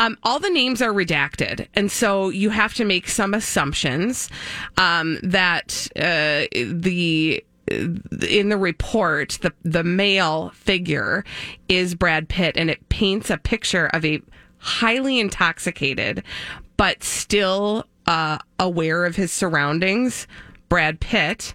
Um, 0.00 0.18
all 0.22 0.40
the 0.40 0.50
names 0.50 0.82
are 0.82 0.92
redacted. 0.92 1.68
And 1.74 1.90
so 1.90 2.28
you 2.28 2.50
have 2.50 2.74
to 2.74 2.84
make 2.84 3.08
some 3.08 3.34
assumptions 3.34 4.28
um, 4.76 5.18
that 5.22 5.88
uh, 5.96 6.46
the 6.52 7.44
in 7.68 8.48
the 8.48 8.56
report, 8.56 9.38
the 9.42 9.52
the 9.62 9.84
male 9.84 10.50
figure 10.50 11.24
is 11.68 11.94
Brad 11.94 12.28
Pitt, 12.28 12.56
and 12.56 12.70
it 12.70 12.88
paints 12.88 13.30
a 13.30 13.38
picture 13.38 13.86
of 13.86 14.04
a 14.04 14.22
highly 14.58 15.18
intoxicated, 15.18 16.22
but 16.76 17.02
still 17.02 17.86
uh, 18.06 18.38
aware 18.58 19.04
of 19.04 19.16
his 19.16 19.32
surroundings. 19.32 20.26
Brad 20.68 20.98
Pitt 20.98 21.54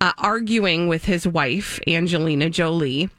uh, 0.00 0.12
arguing 0.18 0.88
with 0.88 1.04
his 1.04 1.26
wife 1.26 1.80
Angelina 1.86 2.50
Jolie. 2.50 3.10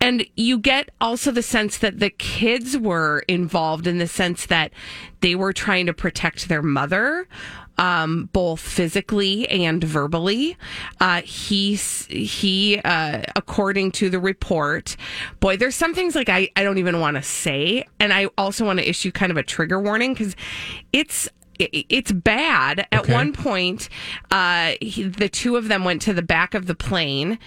And 0.00 0.24
you 0.36 0.58
get 0.58 0.90
also 1.00 1.32
the 1.32 1.42
sense 1.42 1.76
that 1.78 1.98
the 1.98 2.10
kids 2.10 2.78
were 2.78 3.24
involved 3.26 3.86
in 3.86 3.98
the 3.98 4.06
sense 4.06 4.46
that 4.46 4.72
they 5.20 5.34
were 5.34 5.52
trying 5.52 5.86
to 5.86 5.92
protect 5.92 6.48
their 6.48 6.62
mother 6.62 7.26
um, 7.80 8.28
both 8.32 8.60
physically 8.60 9.48
and 9.48 9.82
verbally. 9.82 10.56
Uh, 11.00 11.22
he 11.22 11.74
he, 11.74 12.78
uh, 12.84 13.22
according 13.34 13.90
to 13.92 14.10
the 14.10 14.20
report, 14.20 14.96
boy, 15.40 15.56
there's 15.56 15.74
some 15.74 15.94
things 15.94 16.14
like 16.14 16.28
I 16.28 16.50
I 16.54 16.62
don't 16.62 16.78
even 16.78 17.00
want 17.00 17.16
to 17.16 17.22
say, 17.22 17.84
and 17.98 18.12
I 18.12 18.26
also 18.38 18.64
want 18.64 18.78
to 18.78 18.88
issue 18.88 19.10
kind 19.10 19.32
of 19.32 19.38
a 19.38 19.42
trigger 19.42 19.80
warning 19.80 20.12
because 20.12 20.36
it's 20.92 21.26
it- 21.26 21.32
it's 21.60 22.12
bad. 22.12 22.86
At 22.92 23.00
Okay. 23.00 23.12
one 23.12 23.32
point, 23.32 23.88
uh, 24.30 24.72
he, 24.80 25.04
the 25.04 25.28
two 25.28 25.56
of 25.56 25.68
them 25.68 25.84
went 25.84 26.02
to 26.02 26.12
the 26.12 26.22
back 26.22 26.54
of 26.54 26.66
the 26.66 26.74
plane 26.74 27.38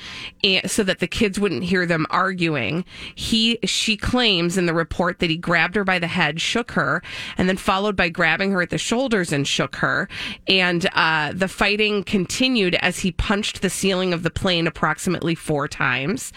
and, 0.44 0.70
so 0.70 0.84
that 0.84 1.00
the 1.00 1.08
kids 1.08 1.40
wouldn't 1.40 1.64
hear 1.64 1.86
them 1.86 2.06
arguing. 2.10 2.86
He, 3.16 3.60
she 3.64 3.98
claims 3.98 4.58
in 4.58 4.66
the 4.66 4.74
report 4.74 5.20
that 5.20 5.30
he 5.30 5.38
grabbed 5.38 5.76
her 5.76 5.84
by 5.84 6.00
the 6.00 6.08
head, 6.08 6.42
shook 6.42 6.72
her, 6.72 7.02
and 7.38 7.48
then 7.50 7.58
followed 7.58 7.96
by 7.96 8.10
grabbing 8.10 8.52
her 8.52 8.62
at 8.62 8.70
the 8.70 8.78
shoulders 8.78 9.32
and 9.32 9.48
shook 9.48 9.76
her. 9.78 10.08
And 10.48 10.90
uh, 10.94 11.34
the 11.34 11.48
fighting 11.48 12.04
continued 12.04 12.76
as 12.76 13.00
he 13.00 13.12
punched 13.12 13.62
the 13.62 13.70
ceiling 13.70 14.14
of 14.14 14.24
the 14.24 14.32
plane 14.32 14.68
approximately 14.68 15.36
four 15.36 15.68
times. 15.68 16.34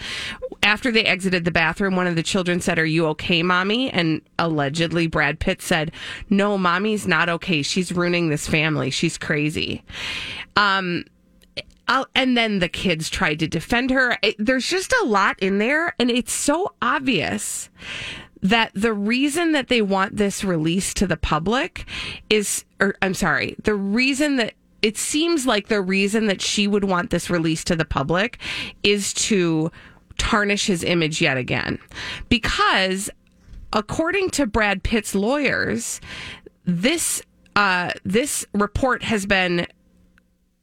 After 0.63 0.91
they 0.91 1.03
exited 1.03 1.45
the 1.45 1.51
bathroom, 1.51 1.95
one 1.95 2.07
of 2.07 2.15
the 2.15 2.23
children 2.23 2.59
said, 2.61 2.79
Are 2.79 2.85
you 2.85 3.05
okay, 3.07 3.43
mommy? 3.43 3.89
And 3.91 4.21
allegedly, 4.39 5.07
Brad 5.07 5.39
Pitt 5.39 5.61
said, 5.61 5.91
No, 6.29 6.57
mommy's 6.57 7.07
not 7.07 7.29
okay. 7.29 7.61
She's 7.61 7.91
ruining 7.91 8.29
this 8.29 8.47
family. 8.47 8.89
She's 8.89 9.17
crazy. 9.17 9.83
Um, 10.55 11.05
I'll, 11.87 12.05
and 12.15 12.35
then 12.35 12.59
the 12.59 12.67
kids 12.67 13.09
tried 13.09 13.39
to 13.39 13.47
defend 13.47 13.91
her. 13.91 14.17
It- 14.21 14.35
there's 14.37 14.67
just 14.67 14.93
a 15.01 15.05
lot 15.05 15.39
in 15.39 15.57
there, 15.57 15.95
and 15.99 16.11
it's 16.11 16.33
so 16.33 16.73
obvious 16.81 17.69
that 18.41 18.71
the 18.75 18.93
reason 18.93 19.53
that 19.53 19.67
they 19.67 19.81
want 19.81 20.17
this 20.17 20.43
released 20.43 20.97
to 20.97 21.07
the 21.07 21.17
public 21.17 21.85
is, 22.29 22.65
or 22.79 22.95
I'm 23.01 23.13
sorry, 23.13 23.55
the 23.63 23.73
reason 23.73 24.35
that 24.35 24.53
it 24.83 24.95
seems 24.97 25.47
like 25.47 25.69
the 25.69 25.81
reason 25.81 26.27
that 26.27 26.41
she 26.41 26.67
would 26.67 26.83
want 26.83 27.09
this 27.09 27.29
released 27.31 27.65
to 27.67 27.75
the 27.75 27.85
public 27.85 28.37
is 28.83 29.11
to 29.13 29.71
tarnish 30.17 30.67
his 30.67 30.83
image 30.83 31.21
yet 31.21 31.37
again. 31.37 31.79
Because 32.29 33.09
according 33.73 34.29
to 34.31 34.45
Brad 34.45 34.83
Pitt's 34.83 35.15
lawyers, 35.15 36.01
this 36.65 37.21
uh, 37.55 37.91
this 38.05 38.45
report 38.53 39.03
has 39.03 39.25
been 39.25 39.67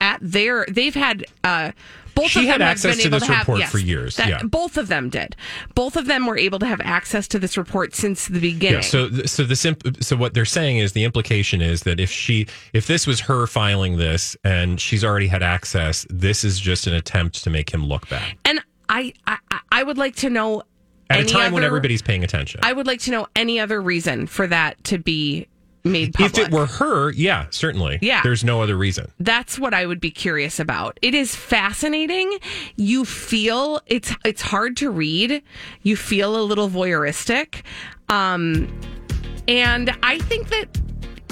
at 0.01 0.19
their 0.21 0.67
they've 0.71 0.95
had 0.95 1.25
uh 1.45 1.73
both 2.15 2.31
She 2.31 2.41
of 2.41 2.45
them 2.45 2.53
had 2.53 2.61
have 2.61 2.71
access 2.71 2.95
been 2.97 3.03
to 3.03 3.09
able 3.09 3.19
this 3.19 3.27
to 3.27 3.33
have, 3.35 3.43
report 3.49 3.59
yes, 3.59 3.73
for 3.73 3.79
years, 3.79 4.17
that- 4.19 4.29
yeah. 4.29 4.41
both 4.45 4.77
of 4.77 4.87
them 4.87 5.09
did. 5.11 5.35
Both 5.75 5.97
of 5.97 6.07
them 6.07 6.27
were 6.27 6.39
able 6.39 6.61
to 6.61 6.67
have 6.67 6.81
access 6.83 7.27
to 7.29 7.41
this 7.41 7.57
report 7.57 7.93
since 7.97 8.29
the 8.29 8.39
beginning. 8.39 8.75
Yeah. 8.77 8.81
So, 8.83 9.11
so 9.25 9.43
the 9.43 9.57
simp- 9.57 9.83
so 10.01 10.15
what 10.15 10.33
they're 10.33 10.45
saying 10.45 10.79
is 10.79 10.93
the 10.93 11.03
implication 11.03 11.61
is 11.61 11.83
that 11.83 11.99
if 11.99 12.13
she, 12.13 12.47
if 12.73 12.87
this 12.87 13.09
was 13.09 13.19
her 13.23 13.49
filing 13.49 13.97
this 13.97 14.37
and 14.45 14.81
she's 14.81 15.03
already 15.03 15.27
had 15.27 15.43
access, 15.43 16.07
this 16.09 16.45
is 16.45 16.61
just 16.61 16.87
an 16.87 16.95
attempt 16.95 17.43
to 17.43 17.51
make 17.51 17.71
him 17.75 17.85
look 17.85 18.09
bad 18.09 18.37
and 18.45 18.61
I, 18.89 19.13
I 19.27 19.39
I 19.71 19.83
would 19.83 19.99
like 19.99 20.17
to 20.17 20.31
know 20.31 20.63
at 21.11 21.17
a 21.19 21.21
any 21.21 21.29
time 21.29 21.53
when 21.53 21.63
other- 21.63 21.69
everybody's 21.69 22.03
paying 22.03 22.25
attention. 22.25 22.61
I 22.63 22.73
would 22.73 22.87
like 22.87 23.01
to 23.01 23.11
know 23.11 23.27
any 23.37 23.61
other 23.61 23.81
reason 23.81 24.27
for 24.27 24.47
that 24.47 24.83
to 24.85 24.99
be 24.99 25.47
made 25.87 26.15
public. 26.15 26.39
if 26.39 26.47
it 26.47 26.51
were 26.51 26.65
her, 26.65 27.11
yeah, 27.13 27.47
certainly. 27.51 27.99
Yeah. 28.01 28.23
There's 28.23 28.43
no 28.43 28.63
other 28.63 28.75
reason. 28.77 29.11
that's 29.21 29.59
what 29.59 29.75
I 29.75 29.85
would 29.85 30.01
be 30.01 30.11
curious 30.11 30.59
about. 30.59 30.99
It 31.03 31.15
is 31.15 31.35
fascinating. 31.37 32.39
You 32.77 33.05
feel 33.05 33.81
it's 33.87 34.15
it's 34.25 34.41
hard 34.43 34.77
to 34.79 34.91
read. 34.91 35.43
You 35.83 35.97
feel 35.97 36.41
a 36.41 36.43
little 36.43 36.71
voyeuristic. 36.71 37.63
Um 38.09 38.69
and 39.47 39.95
I 40.03 40.19
think 40.21 40.49
that 40.49 40.69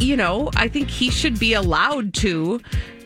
you 0.01 0.17
know, 0.17 0.51
I 0.57 0.69
think 0.69 0.91
he 0.91 1.11
should 1.11 1.39
be 1.39 1.55
allowed 1.55 2.13
to 2.15 2.61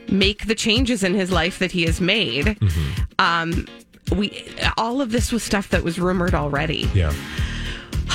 make 0.09 0.47
the 0.47 0.55
changes 0.55 1.03
in 1.05 1.15
his 1.15 1.31
life 1.31 1.59
that 1.61 1.71
he 1.73 1.83
has 1.85 2.01
made. 2.01 2.59
Um 3.21 3.67
we 4.15 4.47
all 4.77 5.01
of 5.01 5.11
this 5.11 5.33
was 5.33 5.43
stuff 5.43 5.69
that 5.71 5.83
was 5.83 5.99
rumored 5.99 6.35
already. 6.35 6.89
Yeah. 6.95 7.13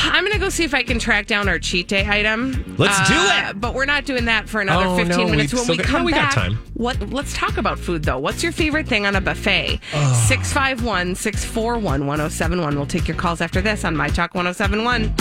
I'm 0.04 0.26
gonna 0.26 0.40
go 0.40 0.50
see 0.50 0.64
if 0.64 0.74
I 0.74 0.84
can 0.84 1.00
track 1.00 1.28
down 1.28 1.48
our 1.50 1.60
cheat 1.60 1.88
day 1.88 2.08
item. 2.08 2.76
Let's 2.78 2.98
do 3.10 3.14
Uh, 3.16 3.50
it! 3.50 3.62
But 3.62 3.74
we're 3.76 3.86
not 3.86 4.06
doing 4.06 4.26
that 4.26 4.48
for 4.50 4.62
another 4.62 4.86
Oh, 4.86 4.96
15 4.98 5.18
no, 5.18 5.28
minutes. 5.30 5.54
When 5.54 5.68
we 5.68 5.78
got- 5.78 5.86
come 5.86 6.02
no, 6.02 6.06
we 6.06 6.12
got 6.12 6.22
back, 6.24 6.34
time. 6.34 6.60
what? 6.74 7.12
Let's 7.12 7.34
talk 7.34 7.58
about 7.58 7.78
food 7.78 8.04
though. 8.04 8.18
What's 8.18 8.42
your 8.42 8.52
favorite 8.52 8.88
thing 8.88 9.06
on 9.06 9.16
a 9.16 9.22
buffet? 9.22 9.80
651 10.28 11.16
641 11.16 12.06
1071. 12.08 12.76
We'll 12.76 12.86
take 12.86 13.08
your 13.08 13.18
calls 13.18 13.42
after 13.42 13.62
this 13.62 13.84
on 13.86 13.96
My 13.96 14.08
Talk 14.08 14.34
1071. 14.34 15.14